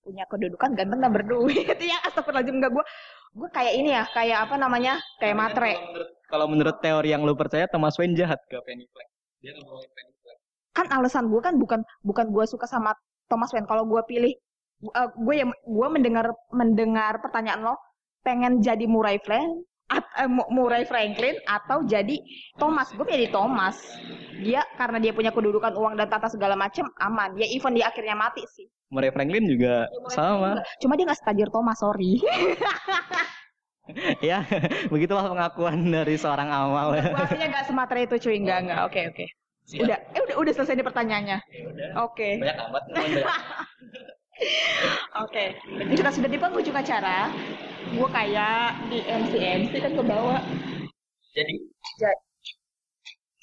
[0.02, 1.66] Punya kedudukan ganteng dan berduit.
[1.86, 2.84] Ya astagfirullahaladzim enggak gue
[3.34, 7.22] gue kayak ini ya kayak apa namanya kayak matre Kalau menurut, kalau menurut teori yang
[7.26, 9.08] lu percaya Thomas Wayne jahat ke Penny Black.
[9.42, 10.38] Dia ngomongin Penny Black.
[10.76, 12.92] kan alasan gue kan bukan bukan gue suka sama
[13.26, 14.32] Thomas Wayne kalau gue pilih
[14.92, 17.74] uh, gue ya gue mendengar mendengar pertanyaan lo
[18.26, 22.18] pengen jadi Murray Franklin at- Mu- Murray Franklin atau jadi
[22.56, 22.90] Thomas.
[22.92, 23.76] Gue pilih Thomas.
[24.36, 27.34] Dia karena dia punya kedudukan uang dan tata segala macem aman.
[27.34, 28.66] Dia even dia akhirnya mati sih.
[28.86, 30.62] Murray Franklin juga sama.
[30.78, 32.18] cuma dia nggak setajir Thomas sorry.
[34.18, 34.42] Ya,
[34.90, 36.98] begitulah pengakuan dari seorang awal.
[36.98, 38.42] aslinya nggak sematra itu cuy.
[38.42, 38.80] Nggak nggak.
[38.90, 39.26] Oke oke.
[39.66, 39.82] Siap.
[39.82, 41.38] udah eh udah udah selesai nih pertanyaannya.
[41.42, 41.88] Ya udah.
[42.02, 42.28] oke.
[42.42, 42.82] Banyak amat.
[45.18, 47.32] Oke, jadi kita sudah di penghujung acara.
[47.88, 50.40] Gue kayak di MC MC kan ke bawah.
[51.32, 51.54] Jadi
[51.96, 52.20] Ja-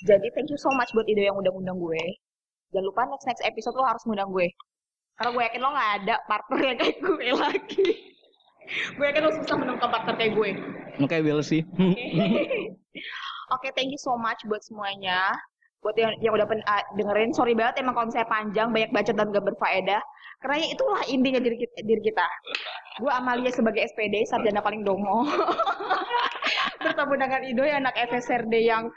[0.04, 2.04] Jadi thank you so much buat ide yang udah ngundang gue.
[2.70, 4.52] Jangan lupa next next episode lo harus ngundang gue.
[5.16, 7.86] Karena gue yakin lo nggak ada partner yang kayak gue lagi.
[8.94, 10.50] gue yakin lo susah menemukan partner kayak gue.
[11.00, 11.64] Oke, we'll see.
[13.54, 15.32] Oke, thank you so much buat semuanya.
[15.84, 19.16] Buat yang, yang udah pen- ah, dengerin, sorry banget emang kalau misalnya panjang, banyak bacot
[19.20, 20.02] dan gak berfaedah.
[20.40, 21.76] Karena ya itulah intinya diri kita.
[21.84, 22.26] Diri kita.
[23.04, 25.28] Gue Amalia sebagai SPD, sarjana paling dongo.
[26.84, 28.88] Bertemu dengan Ido yang anak FSRD yang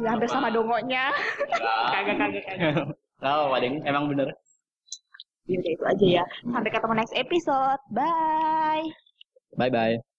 [0.00, 1.12] ya hampir sama dongonya.
[1.96, 2.74] kagak, kagak, kagak.
[3.20, 3.76] Gak apa-apa, Ding.
[3.84, 4.28] Emang bener.
[5.48, 6.24] Ya udah itu aja ya.
[6.46, 7.80] Sampai ketemu next episode.
[7.92, 8.88] Bye.
[9.56, 10.09] Bye-bye.